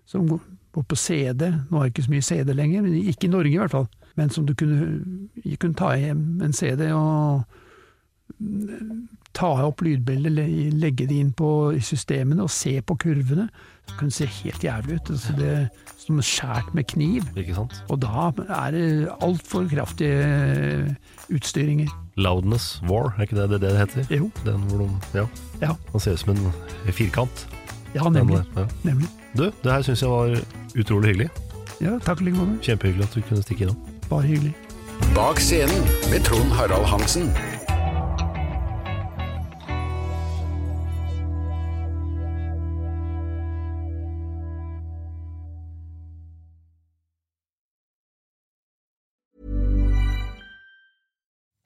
[0.08, 0.26] som
[0.74, 1.48] går på CD.
[1.70, 3.88] Nå er det ikke så mye CD lenger, men ikke i Norge i hvert fall.
[4.18, 5.02] Men som du kunne,
[5.58, 7.44] kunne ta hjem en CD og
[9.34, 10.34] ta opp lydbildet,
[10.78, 11.48] legge det inn på
[11.82, 13.48] systemene og se på kurvene.
[13.84, 15.10] Det se helt jævlig ut.
[15.10, 15.54] Altså det
[16.00, 17.26] som skjært med kniv.
[17.36, 17.76] Ikke sant?
[17.92, 18.86] Og da er det
[19.24, 20.94] altfor kraftige
[21.34, 21.90] utstyringer.
[22.16, 24.06] Loudness War, er ikke det det, det heter?
[24.14, 24.30] Jo.
[24.46, 24.88] Den hvor de,
[25.18, 25.26] ja.
[25.60, 27.46] Ja, Den ser ut som en firkant.
[27.94, 28.42] ja nemlig.
[28.54, 28.66] Der, ja.
[28.84, 29.10] nemlig.
[29.38, 30.36] Du, det her syns jeg var
[30.78, 31.28] utrolig hyggelig.
[31.82, 32.58] Ja, takk i like måte.
[32.62, 33.80] Kjempehyggelig at du kunne stikke innom.
[34.10, 34.54] Bare hyggelig.
[35.14, 35.82] Bak scenen
[36.12, 37.30] med Trond Harald Hansen.